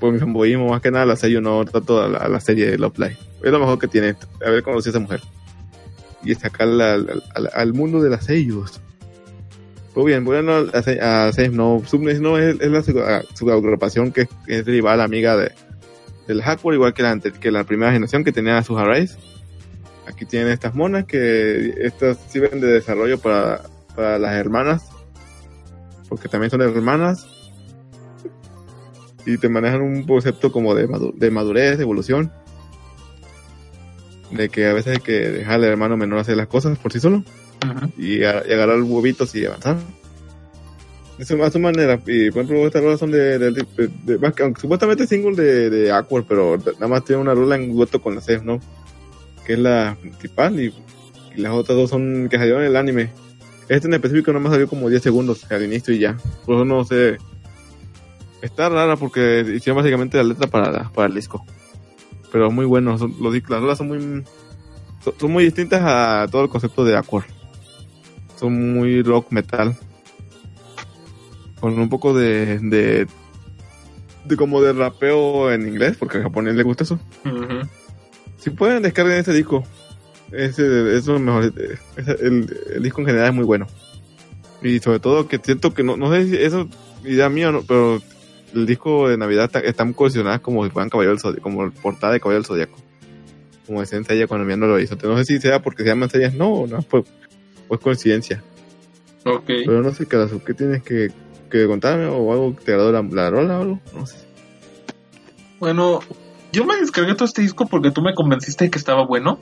[0.00, 2.70] Por mi fanboyismo, más que nada la sello, no tanto a la, a la serie
[2.70, 3.18] de Love Live.
[3.42, 5.20] Es lo mejor que tiene haber conocido a esa mujer.
[6.24, 8.80] Y sacarla al, al, al mundo de las sellos.
[9.92, 11.82] Pues bien, bueno, a, a Save No.
[11.86, 15.52] Subnes No es, es la su, a- su agrupación que es rival amiga de,
[16.30, 19.18] del Hardcore, igual que la, que la primera generación que tenía sus arrays.
[20.06, 23.62] Aquí tienen estas monas que estas sirven de desarrollo para,
[23.94, 24.82] para las hermanas
[26.08, 27.24] porque también son hermanas
[29.24, 32.32] y te manejan un concepto como de, madu- de madurez, de evolución,
[34.32, 36.98] de que a veces hay que dejar al hermano menor hacer las cosas por sí
[36.98, 37.18] solo
[37.64, 37.92] Ujú.
[37.96, 39.76] y, a- y agarrar huevitos y avanzar.
[41.20, 42.00] A su manera.
[42.06, 43.64] Y por ejemplo, estas rolas son de, de,
[44.04, 48.00] de- más supuestamente es single de, de pero nada más tiene una rola en dueto
[48.00, 48.58] con la Sef, ¿no?
[49.46, 50.72] Que es la principal y,
[51.36, 53.10] las otras dos son que salieron en el anime.
[53.68, 56.16] Este en específico no me salió como 10 segundos al inicio y ya.
[56.46, 57.18] Por eso no sé.
[58.40, 61.44] Está rara porque hicieron básicamente la letra para, para el disco.
[62.32, 62.92] Pero muy bueno.
[62.92, 64.24] Las rolas son muy,
[65.18, 67.26] son, muy distintas a todo el concepto de Awkward.
[68.36, 69.76] Son muy rock metal.
[71.60, 73.06] Con un poco de, de,
[74.24, 76.98] de como de rapeo en inglés, porque al japonés le gusta eso.
[78.38, 79.64] Si pueden descargar ese disco,
[80.32, 81.52] ese es lo mejor.
[81.96, 83.66] ese- el, el disco en general es muy bueno.
[84.62, 86.68] Y sobre todo que siento que no, no sé si eso
[87.04, 88.00] idea mía, no, pero
[88.54, 91.72] el disco de Navidad está, están coleccionadas como si fueran Caballero del Zodiaco, como el
[91.72, 92.78] portada de Caballero del Zodiaco.
[93.66, 95.06] Como decían ella cuando mirando el horizonte.
[95.06, 97.04] No sé si sea porque se llaman sellas, no, o no, pues,
[97.68, 98.42] pues coincidencia.
[99.24, 99.44] Ok.
[99.46, 101.10] Pero no sé, ¿qué tienes que,
[101.50, 103.80] que contarme o algo que te agradó la, la rola o algo?
[103.94, 104.16] No sé.
[105.58, 106.00] Bueno,
[106.52, 109.38] yo me descargué todo este disco porque tú me convenciste de que estaba bueno.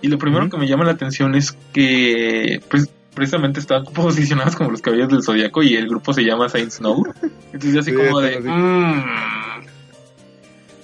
[0.00, 4.70] Y lo primero que me llama la atención es que pues, precisamente estaban posicionados como
[4.70, 7.04] los caballeros del zodiaco y el grupo se llama Saint Snow.
[7.52, 8.48] Entonces yo así Sí, como de, así.
[8.48, 9.04] "Mm,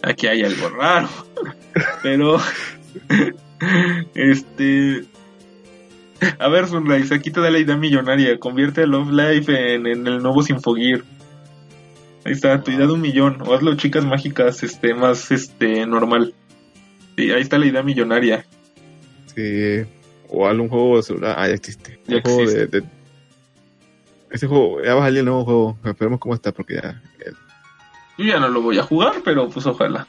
[0.03, 1.09] aquí hay algo raro.
[2.03, 2.39] Pero,
[4.15, 5.05] este...
[6.39, 8.39] A ver, Sunrise, aquí te da la idea millonaria.
[8.39, 11.03] Convierte a Love Life en, en el nuevo Sinfogear.
[12.25, 13.39] Ahí está, tu idea de un millón.
[13.47, 16.35] O hazlo chicas mágicas, este, más este normal.
[17.17, 18.45] Sí, ahí está la idea millonaria.
[19.35, 19.85] Sí,
[20.29, 21.37] o algún juego de celular.
[21.39, 22.01] Ah, ya existe.
[22.07, 22.67] Ya Un juego existe.
[22.67, 22.87] de, de-
[24.31, 25.79] Ese juego, ya va a salir el nuevo juego.
[25.85, 27.01] Esperemos cómo está, porque ya.
[28.19, 30.09] Yo ya no lo voy a jugar, pero pues ojalá.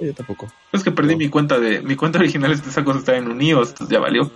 [0.00, 0.48] yo tampoco.
[0.72, 1.18] Es que perdí No.
[1.18, 1.82] mi cuenta de.
[1.82, 4.30] Mi cuenta original es de esa cosa estaba en un iOS, entonces ya valió.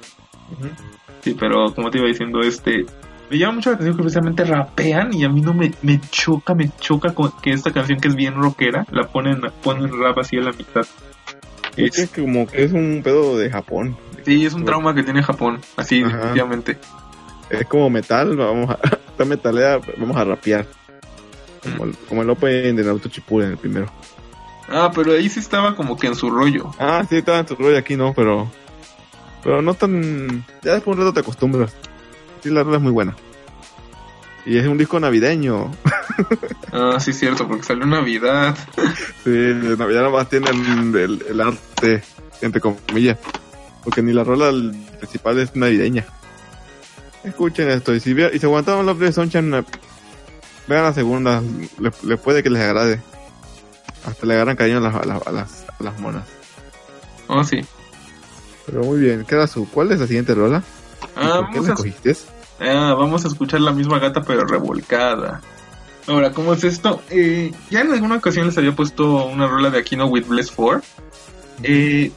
[1.23, 2.85] Sí, pero como te iba diciendo, este.
[3.31, 6.55] Me llama mucho la atención que precisamente rapean y a mí no me, me choca,
[6.55, 10.37] me choca con que esta canción que es bien rockera la ponen, ponen rap así
[10.37, 10.85] a la mitad.
[11.77, 13.97] Es que Es, como que es un pedo de Japón.
[14.27, 16.15] sí, es un trauma que tiene Japón, así Ajá.
[16.17, 16.79] definitivamente.
[17.49, 18.79] Es como metal, vamos a.
[19.13, 20.67] Esta metalera, vamos a rapear.
[21.63, 23.87] Como el, como el Open de Naruto Shippuden, el primero.
[24.69, 26.71] Ah, pero ahí sí estaba como que en su rollo.
[26.79, 28.51] Ah, sí, estaba en tu rollo aquí, no, pero.
[29.43, 30.45] Pero no tan.
[30.63, 31.73] Ya después de un rato te acostumbras.
[32.43, 33.15] Sí, la rola es muy buena.
[34.45, 35.71] Y es un disco navideño.
[36.73, 38.57] Ah, sí, cierto, porque salió Navidad.
[39.25, 42.03] Sí, de Navidad nomás tiene el, el- el arte,
[42.43, 43.19] entre comillas.
[43.83, 44.51] Porque ni la rola
[44.99, 46.05] principal es navideña.
[47.25, 49.65] Escuchen esto, y si y se aguantaron Love de Sunshine, eh,
[50.69, 51.43] vean la segunda,
[51.79, 53.01] les, les puede que les agrade.
[54.07, 56.25] Hasta le agarran cariño a las, a las, a las, a las monas.
[57.29, 57.61] Oh, sí.
[58.67, 59.69] Pero muy bien, ¿qué era su?
[59.69, 60.63] ¿Cuál es la siguiente rola?
[61.03, 62.17] ¿Y Ah, ¿Por qué la a, escogiste?
[62.61, 65.41] ah, vamos a escuchar la misma gata pero revolcada.
[66.07, 67.03] Ahora, ¿cómo es esto?
[67.11, 70.81] Eh, ya en alguna ocasión les había puesto una rola de Aquino with Bless 4.
[71.65, 72.11] Eh,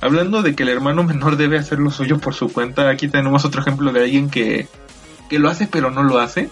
[0.00, 3.44] hablando de que el hermano menor debe hacer lo suyo por su cuenta, aquí tenemos
[3.44, 4.68] otro ejemplo de alguien que,
[5.28, 6.48] que lo hace pero no lo hace.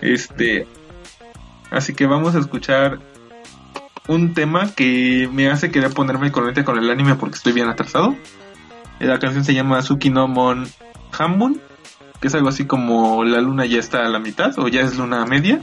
[0.00, 0.66] Este,
[1.70, 2.98] así que vamos a escuchar
[4.08, 8.16] un tema que me hace querer ponerme corriente con el anime porque estoy bien atrasado.
[9.00, 10.66] Eh, la canción se llama Suki no Mon
[11.18, 11.60] Hambun,
[12.20, 14.96] que es algo así como la luna ya está a la mitad o ya es
[14.96, 15.62] luna media.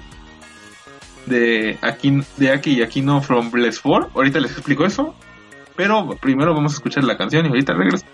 [1.26, 4.12] De Aki, de Aki y Akino from Bless 4.
[4.16, 5.14] Ahorita les explico eso.
[5.76, 8.06] Pero primero vamos a escuchar la canción y ahorita regreso.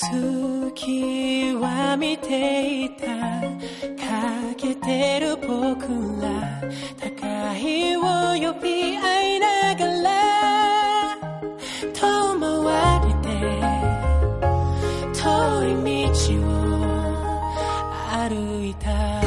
[0.00, 3.06] 月は見ていた
[4.54, 5.88] 欠けてる僕
[6.22, 6.62] ら
[6.96, 8.00] 高いを
[8.34, 10.08] 呼び合いながら
[11.92, 13.28] 遠回りで
[15.12, 15.24] 遠
[15.66, 16.14] い道
[16.46, 16.48] を
[18.28, 19.17] 歩いた。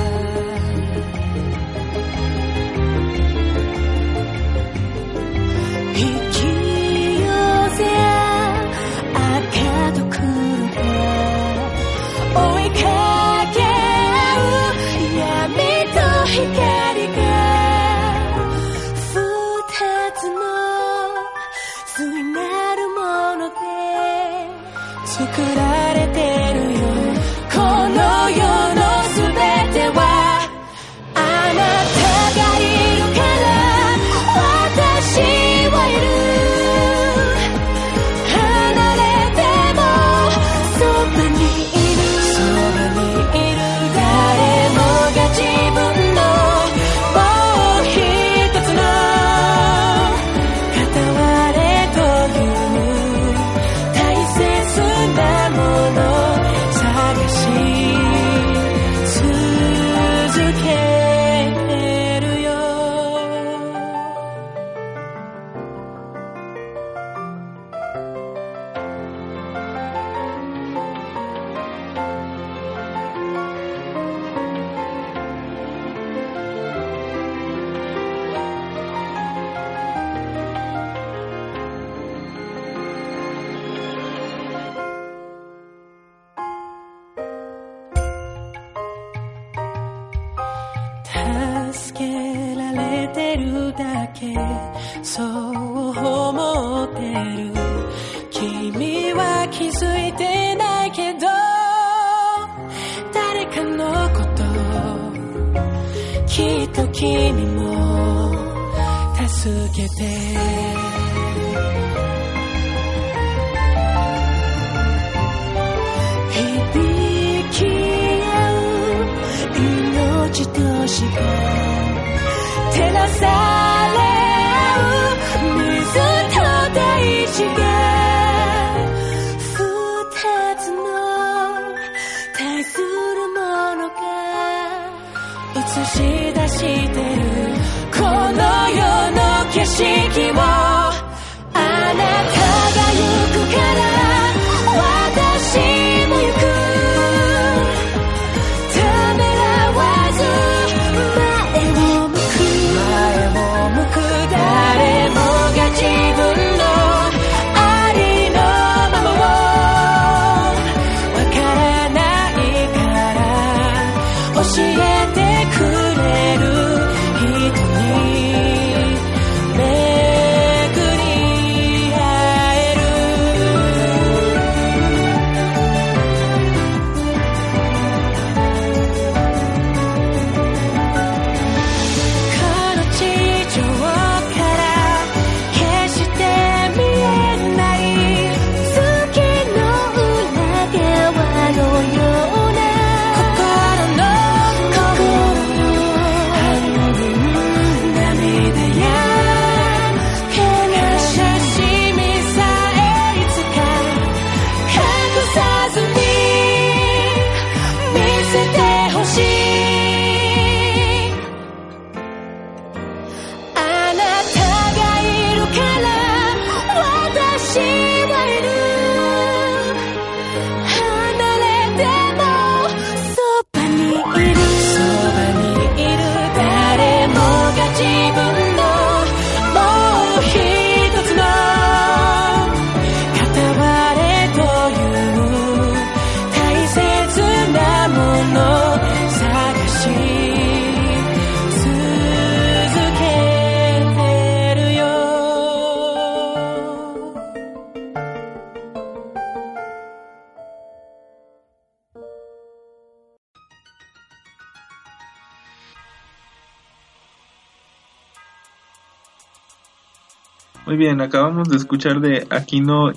[261.04, 262.92] acabamos de escuchar de Akino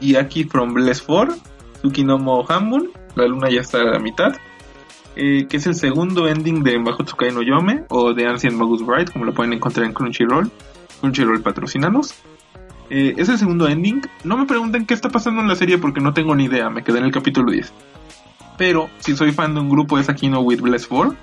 [0.00, 1.34] Iaki from Bless 4,
[1.80, 4.36] Tsukinomo Hambun, La Luna ya está a la mitad,
[5.16, 9.12] eh, que es el segundo ending de Mahotsukai no Yome o de Ancient Magus Bride,
[9.12, 10.50] como lo pueden encontrar en Crunchyroll.
[11.00, 12.14] Crunchyroll patrocinanos.
[12.90, 14.02] Eh, es el segundo ending.
[14.24, 16.84] No me pregunten qué está pasando en la serie porque no tengo ni idea, me
[16.84, 17.72] quedé en el capítulo 10.
[18.58, 21.14] Pero si soy fan de un grupo es Akino with Bless 4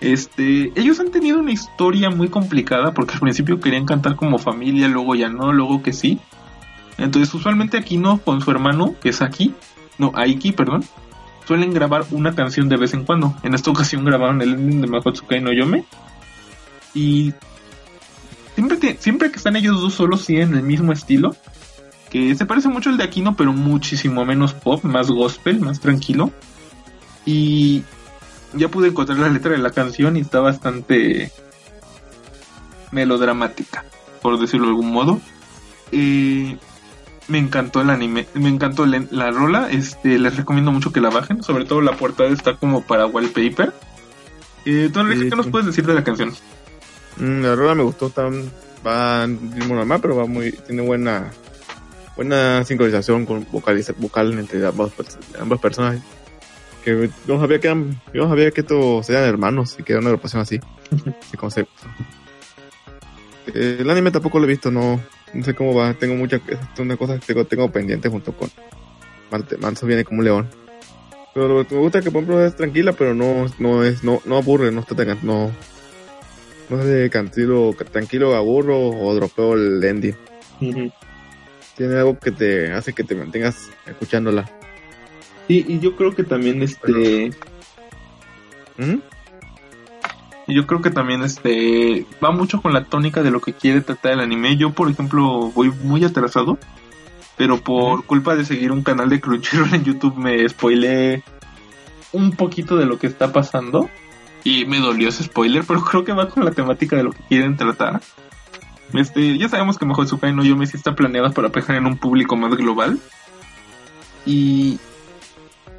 [0.00, 4.86] este, ellos han tenido una historia muy complicada porque al principio querían cantar como familia,
[4.88, 6.18] luego ya no, luego que sí.
[6.98, 9.54] Entonces, usualmente Akino con su hermano, que es Aki,
[9.98, 10.84] no, Aiki, perdón,
[11.46, 13.34] suelen grabar una canción de vez en cuando.
[13.42, 15.84] En esta ocasión grabaron el ending de Mahotsukai no Yome.
[16.94, 17.32] Y
[18.54, 21.34] siempre, te- siempre que están ellos dos solos, sí, en el mismo estilo.
[22.10, 26.30] Que se parece mucho al de Aquino, pero muchísimo menos pop, más gospel, más tranquilo.
[27.26, 27.82] Y
[28.54, 31.30] ya pude encontrar la letra de la canción y está bastante
[32.90, 33.84] melodramática,
[34.22, 35.20] por decirlo de algún modo.
[35.92, 36.56] Eh,
[37.28, 41.10] me encantó el anime, me encantó la, la rola, este, les recomiendo mucho que la
[41.10, 43.72] bajen, sobre todo la portada está como para wallpaper.
[44.64, 46.32] Eh, tú, Sí, ¿qué nos puedes decir de la canción?
[47.18, 48.50] Mm, la rola me gustó, tan,
[48.86, 51.30] va en ritmo normal, pero va muy, tiene buena,
[52.16, 54.92] buena sincronización con vocaliza, vocal entre ambas,
[55.38, 56.00] ambas personas.
[56.84, 59.92] Que yo no sabía que eran, yo no sabía que estos eran hermanos y que
[59.92, 60.60] era una agrupación así,
[61.32, 61.72] de concepto.
[63.54, 65.00] Eh, El anime tampoco lo he visto, no,
[65.34, 66.40] no sé cómo va, tengo muchas,
[66.78, 68.50] una cosa que tengo, tengo pendiente junto con
[69.60, 70.48] Manso viene como un león.
[71.34, 74.02] Pero lo que me gusta es que por ejemplo es tranquila, pero no, no es,
[74.02, 75.50] no, no aburre, no está tan, no,
[76.68, 80.16] no sé tranquilo, tranquilo aburro o dropeo el ending.
[81.76, 84.50] Tiene algo que te hace que te mantengas escuchándola.
[85.48, 87.32] Sí, y yo creo que también este
[88.76, 88.98] ¿Mm?
[90.46, 93.82] Y yo creo que también este va mucho con la tónica de lo que quiere
[93.82, 94.56] tratar el anime.
[94.56, 96.58] Yo, por ejemplo, voy muy atrasado,
[97.36, 101.22] pero por culpa de seguir un canal de Crunchyroll en YouTube me spoileé
[102.12, 103.90] un poquito de lo que está pasando
[104.42, 107.22] y me dolió ese spoiler, pero creo que va con la temática de lo que
[107.28, 108.00] quieren tratar.
[108.94, 112.36] Este, ya sabemos que Mahotsukai no Yome sí está planeada para pegar en un público
[112.36, 112.98] más global.
[114.24, 114.78] Y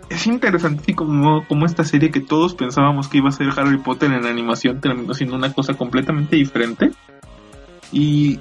[0.09, 4.11] es interesante como, como esta serie que todos pensábamos que iba a ser Harry Potter
[4.11, 6.91] en animación terminó siendo una cosa completamente diferente.
[7.91, 8.39] Y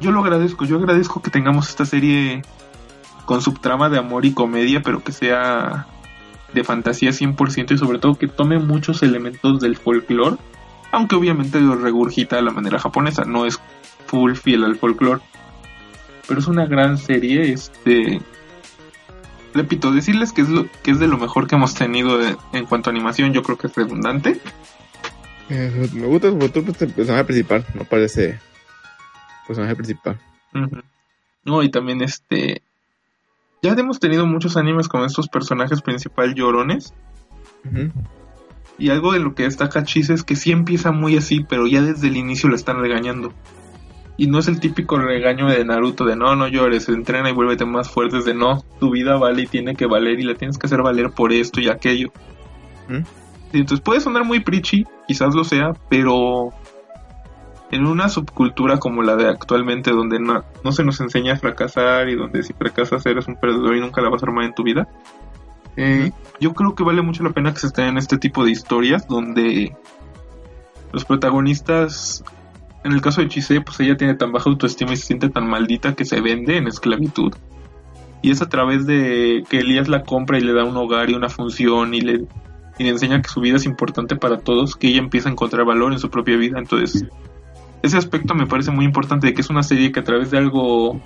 [0.00, 2.42] yo lo agradezco, yo agradezco que tengamos esta serie
[3.26, 5.86] con subtrama de amor y comedia, pero que sea
[6.52, 10.36] de fantasía 100% y sobre todo que tome muchos elementos del folclore,
[10.90, 13.60] aunque obviamente lo regurgita de la manera japonesa, no es
[14.06, 15.20] full fiel al folclore.
[16.26, 18.20] Pero es una gran serie, este
[19.54, 22.66] repito, decirles que es lo que es de lo mejor que hemos tenido de- en
[22.66, 24.40] cuanto a animación, yo creo que es redundante.
[25.48, 28.38] Eh, me gusta sobre todo este personaje principal, no parece
[29.46, 30.18] personaje principal.
[31.44, 32.62] No, y también este.
[33.62, 36.94] Ya hemos tenido muchos animes con estos personajes principal llorones.
[38.78, 41.82] Y algo de lo que destaca Chis es que sí empieza muy así, pero ya
[41.82, 43.34] desde el inicio lo están regañando.
[44.20, 47.64] Y no es el típico regaño de Naruto de no, no llores, entrena y vuélvete
[47.64, 48.18] más fuerte.
[48.18, 50.82] Es de no, tu vida vale y tiene que valer y la tienes que hacer
[50.82, 52.12] valer por esto y aquello.
[52.86, 52.98] ¿Mm?
[53.54, 56.52] Entonces puede sonar muy preachy, quizás lo sea, pero
[57.70, 62.10] en una subcultura como la de actualmente, donde no, no se nos enseña a fracasar
[62.10, 64.64] y donde si fracasas eres un perdedor y nunca la vas a armar en tu
[64.64, 64.86] vida,
[65.78, 68.50] eh, yo creo que vale mucho la pena que se estén en este tipo de
[68.50, 69.74] historias donde
[70.92, 72.22] los protagonistas,
[72.82, 75.48] en el caso de Chise, pues ella tiene tan baja autoestima y se siente tan
[75.48, 77.34] maldita que se vende en esclavitud.
[78.22, 81.14] Y es a través de que Elías la compra y le da un hogar y
[81.14, 82.24] una función y le,
[82.78, 85.66] y le enseña que su vida es importante para todos, que ella empieza a encontrar
[85.66, 86.58] valor en su propia vida.
[86.58, 87.04] Entonces,
[87.82, 90.38] ese aspecto me parece muy importante de que es una serie que a través de
[90.38, 91.00] algo,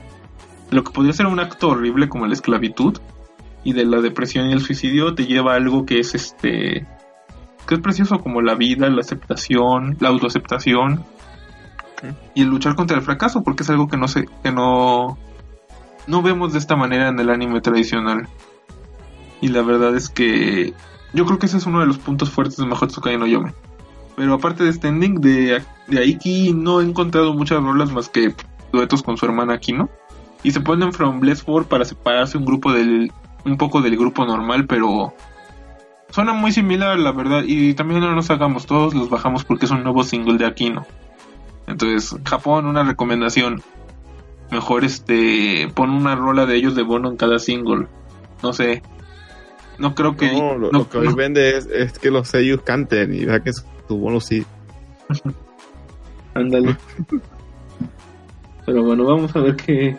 [0.70, 2.98] lo que podría ser un acto horrible como la esclavitud
[3.64, 6.86] y de la depresión y el suicidio, te lleva a algo que es este,
[7.66, 11.04] que es precioso como la vida, la aceptación, la autoaceptación
[12.34, 15.18] y el luchar contra el fracaso, porque es algo que no sé, que no,
[16.06, 18.28] no vemos de esta manera en el anime tradicional.
[19.40, 20.74] Y la verdad es que
[21.12, 23.52] yo creo que ese es uno de los puntos fuertes de Mahotsukai no Yome.
[24.16, 28.34] Pero aparte de este de, de Aiki, no he encontrado muchas rolas más que
[28.72, 29.88] duetos con su hermana Akino.
[30.42, 33.12] Y se ponen From Bless 4 para separarse un grupo del,
[33.44, 35.14] un poco del grupo normal, pero
[36.10, 37.44] suena muy similar, la verdad.
[37.46, 40.86] Y también no nos hagamos, todos los bajamos porque es un nuevo single de Akino.
[41.66, 43.62] Entonces, Japón, una recomendación.
[44.50, 47.86] Mejor este, pon una rola de ellos de bono en cada single.
[48.42, 48.82] No sé.
[49.78, 50.32] No creo que.
[50.32, 53.24] No, lo, no- lo que hoy no- vende es, es que los sellos canten y
[53.24, 53.64] vea que su
[53.98, 54.44] bono sí.
[56.34, 56.76] Ándale.
[58.66, 59.96] Pero bueno, vamos a ver qué,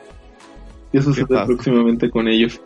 [0.91, 1.45] qué sucede pasa?
[1.45, 2.59] próximamente con ellos.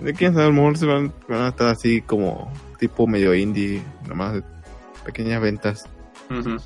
[0.00, 3.34] De quién sabe, a lo mejor se van, van a estar así como tipo medio
[3.34, 4.42] indie, nomás de
[5.04, 5.84] pequeñas ventas.
[6.30, 6.56] Ujú.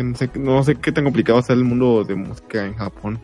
[0.00, 3.20] Que no sé, no sé qué tan complicado ser el mundo de música en Japón.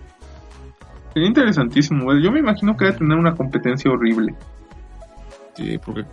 [1.15, 2.15] Sería interesantísimo.
[2.19, 4.35] Yo me imagino que debe tener una competencia horrible.
[5.55, 6.05] Sí, porque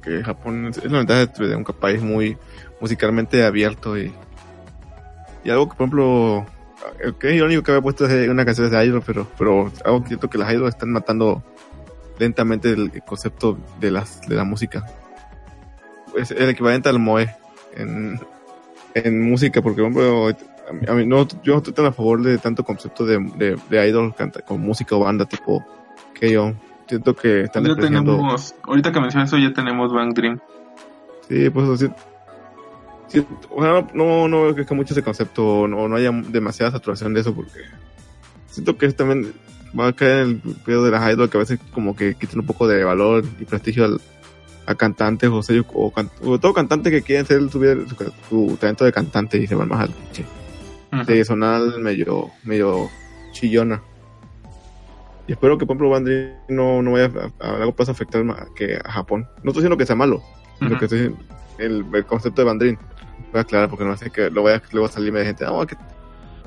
[0.00, 2.38] que Japón es, la ventaja de un país muy
[2.80, 4.14] musicalmente abierto y,
[5.42, 6.46] y algo que, por ejemplo,
[7.18, 10.30] que es irónico que había puesto es una canción de Idol, pero, pero algo siento
[10.30, 11.42] que las idols están matando
[12.20, 14.86] lentamente el concepto de las de la música.
[16.16, 17.34] Es el equivalente al Moe
[17.74, 18.20] en,
[18.94, 20.28] en música, porque, por ejemplo,
[20.88, 23.88] a mí, no, yo no estoy tan a favor de tanto concepto de, de, de
[23.88, 25.64] idol canta, con música o banda tipo
[26.20, 26.54] K.O.
[26.86, 30.40] Siento que están Ya tenemos, ahorita que mencionas eso, ya tenemos Bang Dream.
[31.28, 31.88] Sí, pues así.
[33.08, 33.26] Sí,
[33.94, 37.60] no, no veo que mucho ese concepto, no, no haya demasiada saturación de eso, porque
[38.46, 39.32] siento que también
[39.78, 42.40] va a caer en el pedo de las idols que a veces como que quitan
[42.40, 44.00] un poco de valor y prestigio al,
[44.66, 48.56] a cantantes o, sellos- o, can- o todo cantante que quieren ser su, su, su
[48.56, 52.88] talento de cantante y se van más al de sonar medio, medio
[53.32, 53.80] chillona.
[55.26, 57.10] Y espero que, por ejemplo, Bandri no, no vaya
[57.40, 59.26] a, a largo plazo a afectar más que a Japón.
[59.42, 60.22] No estoy diciendo que sea malo,
[60.60, 60.78] lo Ujú.
[60.78, 61.18] que estoy diciendo-
[61.58, 62.78] el, el concepto de Bandrin.
[63.32, 65.44] Voy a aclarar porque no sé que lo voy a, luego a salirme de gente.
[65.44, 65.76] No, que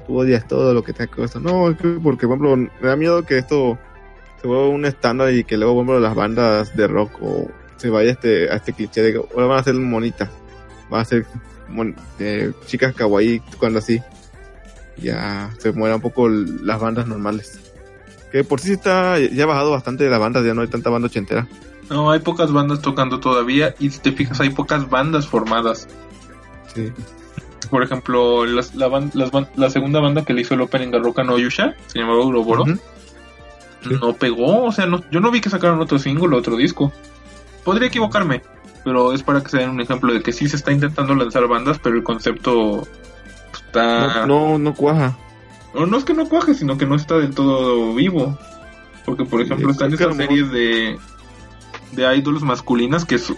[0.06, 1.40] tú odias todo lo que te con esto.
[1.40, 3.78] No, es que porque, por ejemplo, me da miedo que esto
[4.42, 7.48] se vuelva un estándar y que luego, por ejemplo, las bandas de rock o
[7.78, 10.30] se vaya este, a este cliché de que ahora van a ser monitas.
[10.90, 11.26] Van a ser
[11.70, 14.02] mon- eh, chicas kawaii tocando así
[14.98, 17.60] ya se mueran un poco las bandas normales.
[18.32, 20.90] Que por sí está, ya ha bajado bastante de las bandas, ya no hay tanta
[20.90, 21.48] banda ochentera.
[21.90, 25.88] No, hay pocas bandas tocando todavía y si te fijas hay pocas bandas formadas.
[26.74, 26.92] Sí.
[27.70, 30.94] Por ejemplo, las- la, ban- las ban- la segunda banda que le hizo el opening
[30.96, 32.64] a Roka no Yusha se llamaba Uroboro.
[32.66, 33.90] Sí.
[34.02, 36.92] No pegó, o sea, no, yo no vi que sacaron otro single, otro disco.
[37.66, 38.42] Podría equivocarme,
[38.86, 41.46] pero es para que se den un ejemplo de que sí se está intentando lanzar
[41.48, 42.88] bandas, pero el concepto
[43.54, 44.26] está...
[44.26, 45.18] No, no, no cuaja.
[45.74, 48.38] O no es que no cuaje, sino que no está del todo vivo.
[49.06, 50.98] Porque, por Sí, ejemplo, están esas lo series de,
[51.92, 53.38] de idols masculinas que su-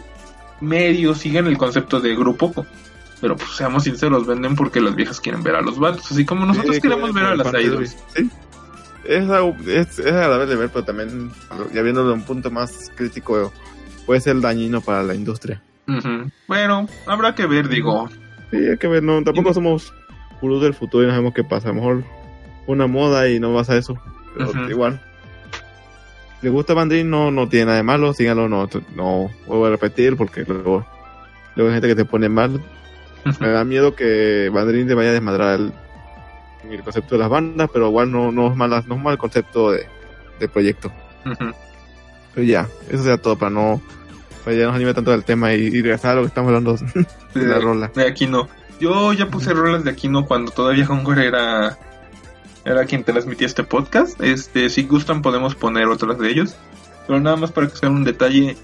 [0.62, 2.54] medio siguen el concepto de grupo.
[3.20, 6.12] Pero, pues, seamos sinceros, venden porque las viejas quieren ver a los vatos.
[6.12, 7.98] Así como nosotros Sí, queremos ver a las idols.
[8.16, 8.30] Sí.
[9.04, 9.24] Es,
[9.68, 11.32] es, es agradable de ver, pero también,
[11.74, 13.52] ya viéndolo de un punto más crítico,
[14.08, 15.62] puede ser dañino para la industria.
[15.88, 16.32] Ujú.
[16.48, 18.10] Bueno, habrá que ver, digo.
[18.50, 19.94] Sí, hay que ver, no, tampoco somos
[20.42, 21.70] gurús del futuro y no sabemos qué pasa.
[21.70, 22.04] A lo mejor
[22.66, 24.00] una moda y no vas a eso.
[24.36, 24.70] Pero Ujú.
[24.70, 25.02] igual.
[26.40, 29.70] Si les gusta Bandrin, no, no tiene nada de malo, síganlo, no, no vuelvo a
[29.72, 30.86] repetir porque luego,
[31.56, 32.62] luego hay gente que te pone mal.
[33.42, 35.74] Me da miedo que Bandrin te vaya a desmadrar el,
[36.72, 39.72] el concepto de las bandas, pero igual no, no es mala, no es mal concepto
[39.72, 39.86] de,
[40.40, 40.94] de proyecto.
[42.38, 43.82] Pero ya, eso sería todo para no,
[44.46, 46.50] para ya no nos anime tanto del tema y, y regresar a lo que estamos
[46.50, 46.76] hablando
[47.34, 47.92] de la rola.
[47.96, 48.48] De Aquino.
[48.80, 51.80] Yo ya puse rolas de Aquino cuando todavía Hongor era
[52.64, 54.22] era quien transmitía este podcast.
[54.22, 56.56] Este, si gustan podemos poner otras de ellos.
[57.08, 58.56] Pero nada más para que sea un detalle.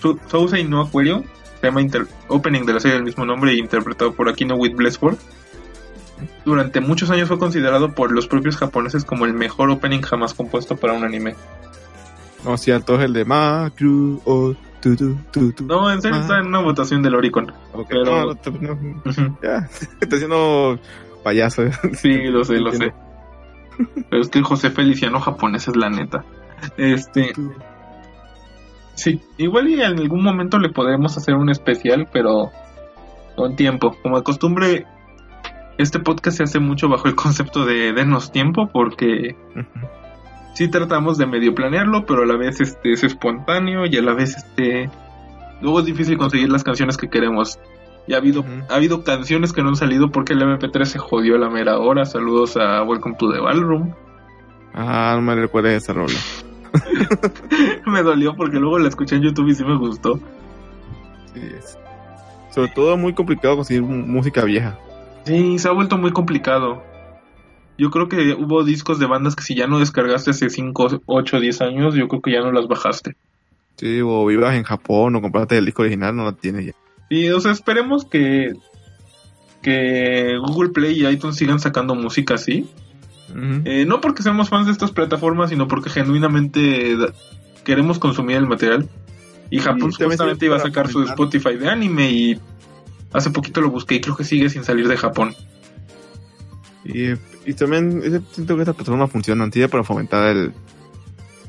[0.00, 1.24] Su- Sousei no Aquario,
[1.60, 5.16] tema inter- opening de la serie del mismo nombre y interpretado por Aquino with Blessford.
[6.44, 10.76] Durante muchos años fue considerado por los propios japoneses como el mejor opening jamás compuesto
[10.76, 11.34] para un anime.
[12.44, 15.64] No, cierto, es el de Macru o tu tu tu tu.
[15.66, 17.52] No, en serio está en una votación del Oricon.
[17.72, 19.58] Ok, pero- no, no, ya,
[20.00, 20.78] está haciendo
[21.22, 21.62] payaso.
[21.94, 22.92] Sí, lo sé, lo sé.
[24.10, 26.24] Pero es que José Feliciano japonés es la neta.
[26.76, 27.32] Este,
[28.94, 32.50] sí, igual y en algún momento le podremos hacer un especial, pero
[33.36, 33.96] con tiempo.
[34.02, 34.86] Como de costumbre,
[35.78, 39.36] este podcast se hace mucho bajo el concepto de denos tiempo, porque.
[40.54, 44.14] Sí tratamos de medio planearlo, pero a la vez este es espontáneo y a la
[44.14, 44.90] vez este
[45.60, 47.58] luego es difícil conseguir las canciones que queremos.
[48.06, 51.36] Y ha habido, ha habido canciones que no han salido porque el MP3 se jodió
[51.36, 52.04] a la mera hora.
[52.04, 53.94] Saludos a Welcome to the Ballroom.
[54.74, 56.18] Ah, no me recuerdes esa rola.
[57.86, 60.18] me dolió porque luego la escuché en YouTube y sí me gustó.
[61.32, 61.78] Sí, es.
[62.50, 64.76] Sobre todo muy complicado conseguir música vieja.
[65.24, 66.82] Sí, se ha vuelto muy complicado.
[67.78, 71.40] Yo creo que hubo discos de bandas que si ya no descargaste hace 5, 8,
[71.40, 73.16] 10 años, yo creo que ya no las bajaste.
[73.76, 76.72] Sí, o vivas en Japón o compraste el disco original, no lo tienes ya.
[77.08, 78.52] Y, o sea, esperemos que,
[79.62, 82.68] que Google Play y iTunes sigan sacando música así.
[83.64, 86.96] Eh, no porque seamos fans de estas plataformas, sino porque genuinamente
[87.64, 88.88] queremos consumir el material.
[89.50, 91.02] Y Japón sirve iba a sacar su.
[91.02, 92.40] Spotify de anime y
[93.12, 95.34] hace poquito lo busqué y creo que sigue sin salir de Japón.
[96.84, 97.12] Y,
[97.46, 100.52] y también siento que estas plataformas funcionan, tiene para fomentar el,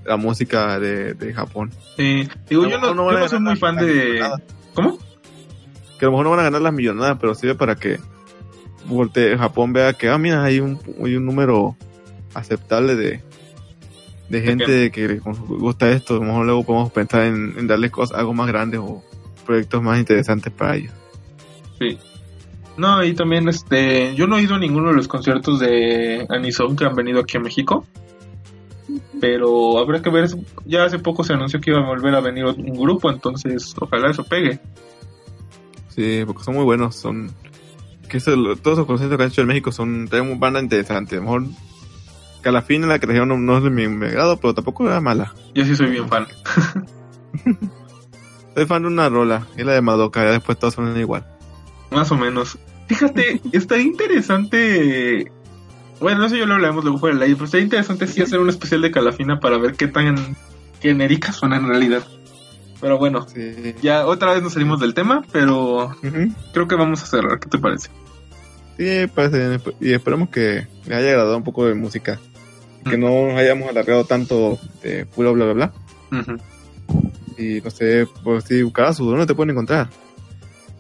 [0.06, 1.72] la música de, de Japón.
[1.98, 4.22] Eh, digo, yo no, no yo van a no soy muy fan de...
[4.74, 4.98] ¿Cómo?
[5.98, 8.00] Que a lo mejor no van a ganar las millonadas, pero sirve para que
[8.88, 11.76] volte- Japón vea que, ah, mira, hay un, hay un número
[12.34, 13.22] aceptable de,
[14.30, 16.16] de gente que le gusta esto.
[16.16, 19.04] A lo mejor luego podemos pensar en, en darles cosas, algo más grandes o
[19.46, 20.94] proyectos más interesantes para ellos.
[21.80, 21.98] Sí.
[22.78, 26.76] No, y también este, yo no he ido a ninguno de los conciertos de Anison
[26.76, 27.86] que han venido aquí a México.
[29.22, 30.30] Pero habrá que ver,
[30.66, 34.12] ya hace poco se anunció que iba a volver a venir un grupo, entonces ojalá
[34.12, 34.60] eso pegue.
[35.90, 37.32] Sí, porque son muy buenos, son...
[38.10, 38.32] Que eso,
[38.62, 41.16] todos los conciertos que han hecho en México son traen banda interesante.
[41.16, 41.44] A lo mejor
[42.42, 45.34] Calafina, la que trajeron, no, no es de mi, mi agrado, pero tampoco era mala.
[45.56, 46.28] Yo sí soy bien fan.
[48.54, 51.26] Soy fan de una rola, es la de Madoka, ya después todas son igual.
[51.94, 52.58] Más o menos.
[52.88, 55.32] Fíjate, está interesante.
[56.00, 58.50] Bueno, eso yo lo hablaremos luego fuera del aire, pero está interesante sí hacer un
[58.50, 60.36] especial de Calafina para ver qué tan
[60.82, 62.04] genéricas son en realidad.
[62.82, 63.76] Pero bueno, Sí.
[63.82, 65.96] ya otra vez nos salimos del tema, pero
[66.52, 67.40] creo que vamos a cerrar.
[67.40, 67.90] ¿Qué te parece?
[68.78, 69.54] Sí, parece bien.
[69.62, 72.20] esp- Y esperemos que le haya agradado un poco de música.
[72.84, 76.20] Que no nos hayamos alargado tanto de puro bla bla bla.
[76.20, 76.38] Ujú.
[77.38, 79.90] Y no sé, pues si Karasu, ¿dónde te pueden encontrar?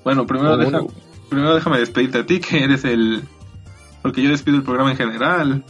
[0.04, 0.82] Bueno, primero, deja-
[1.30, 3.24] primero déjame despedirte a ti, que eres el...
[4.02, 5.64] Porque yo despido el programa en general.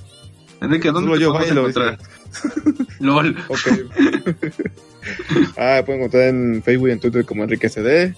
[0.62, 1.98] Enrique, ¿dónde Solo te yo, podemos vaya, lo encontrar?
[3.00, 3.38] LOL.
[3.50, 3.68] Ok.
[5.58, 8.16] ah, pueden encontrar en Facebook y en Twitter como Enrique CD.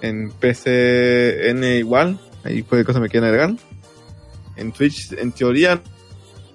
[0.00, 2.18] En PCN igual.
[2.44, 3.54] Ahí puede cosas me quieren agregar.
[4.56, 5.80] En Twitch, en teoría,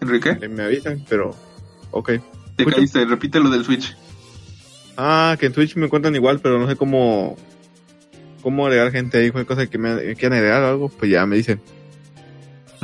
[0.01, 1.35] Enrique, eh, me avisan, pero.
[1.91, 2.07] Ok.
[2.09, 2.21] te
[2.59, 2.75] Escucha.
[2.77, 3.95] caíste, repite lo del Switch.
[4.97, 7.35] Ah, que en Twitch me encuentran igual, pero no sé cómo.
[8.47, 9.29] Cómo agregar gente ahí.
[9.29, 11.59] Cualquier cosa que me, me quieran agregar o algo, pues ya me dicen.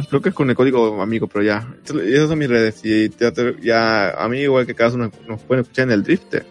[0.10, 1.74] Creo que es con el código amigo, pero ya.
[1.86, 2.82] Esas son mis redes.
[2.84, 3.32] Y ya,
[3.62, 6.46] ya a mí, igual que cada uno, nos pueden escuchar en el Drifter.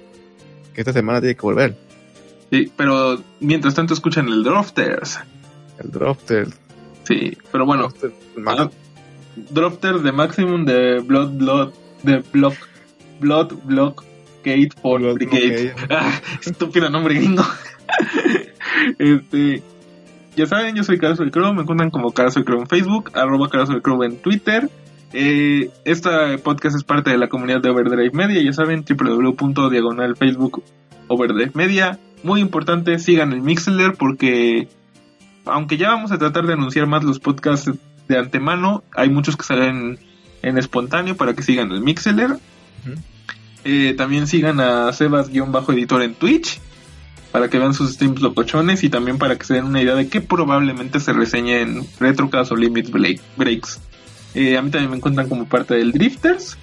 [0.72, 1.76] Que esta semana tiene que volver.
[2.50, 5.20] Sí, pero mientras tanto escuchan el Drofters.
[5.78, 6.48] El Drifter.
[7.04, 7.92] Sí, pero bueno,
[9.36, 11.72] Drifter, ah, de Maximum de Blood Blood
[12.02, 12.54] de Block
[13.20, 14.04] Blood Block
[14.42, 15.74] Gate for Blood Brigade.
[15.90, 17.44] Ah, estúpido nombre gringo.
[18.98, 19.62] este,
[20.36, 23.10] ya saben, yo soy Carazo de Crow, me encuentran como Carazo de Crow en Facebook,
[23.14, 24.70] arroba Carazo de Crow en Twitter.
[25.12, 30.62] Eh, esta podcast es parte de la comunidad de Overdrive Media, ya saben, www.diagonal Facebook
[31.08, 31.98] Overdrive Media.
[32.22, 34.68] Muy importante, sigan el Mixler porque
[35.44, 37.70] aunque ya vamos a tratar de anunciar más los podcasts
[38.08, 39.98] de antemano, hay muchos que salen
[40.42, 42.38] en espontáneo para que sigan el Mixler.
[43.64, 46.60] Eh, también sigan a Sebas-editor en Twitch
[47.32, 50.06] para que vean sus streams locochones y también para que se den una idea de
[50.08, 53.80] qué probablemente se reseñe en Retrocast o Limit Break- Breaks.
[54.34, 56.58] Eh, a mí también me encuentran como parte del Drifters.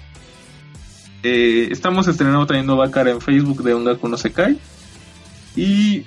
[1.22, 4.58] Eh, estamos estrenando también nueva cara en Facebook de Ongaku no Sekai.
[5.56, 6.02] Y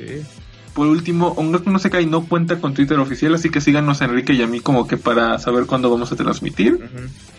[0.73, 4.33] por último, Ongaku no Sekai no cuenta con Twitter oficial, así que síganos a Enrique
[4.33, 6.79] y a mí como que para saber cuándo vamos a transmitir.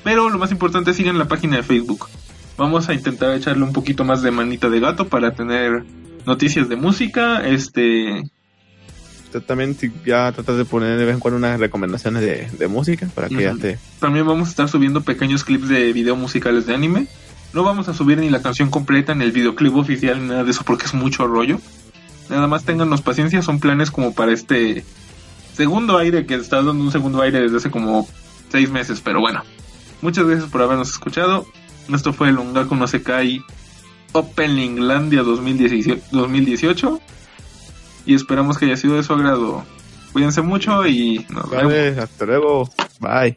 [0.04, 2.06] Pero lo más importante, sigan la página de Facebook.
[2.56, 5.84] Vamos a intentar echarle un poquito más de manita de gato para tener
[6.26, 7.46] noticias de música.
[7.46, 8.22] Este,
[9.46, 13.08] también si ya tratas de poner de vez en cuando unas recomendaciones de, de música
[13.14, 13.78] para que ya te...
[13.98, 17.06] también vamos a estar subiendo pequeños clips de video musicales de anime.
[17.52, 20.50] No vamos a subir ni la canción completa, ni el videoclip oficial, ni nada de
[20.50, 21.60] eso porque es mucho rollo.
[22.28, 24.84] Nada más téngannos paciencia, son planes como para este
[25.54, 28.08] segundo aire que está dando un segundo aire desde hace como
[28.50, 29.42] seis meses, pero bueno.
[30.02, 31.46] Muchas gracias por habernos escuchado.
[31.92, 33.42] Esto fue el Ongaku no Sekai
[34.14, 37.00] Openinglandia 2018, 2018
[38.06, 39.64] y esperamos que haya sido de su agrado.
[40.12, 41.66] Cuídense mucho y nos vemos.
[41.66, 42.70] Vale, hasta luego.
[43.00, 43.36] Bye.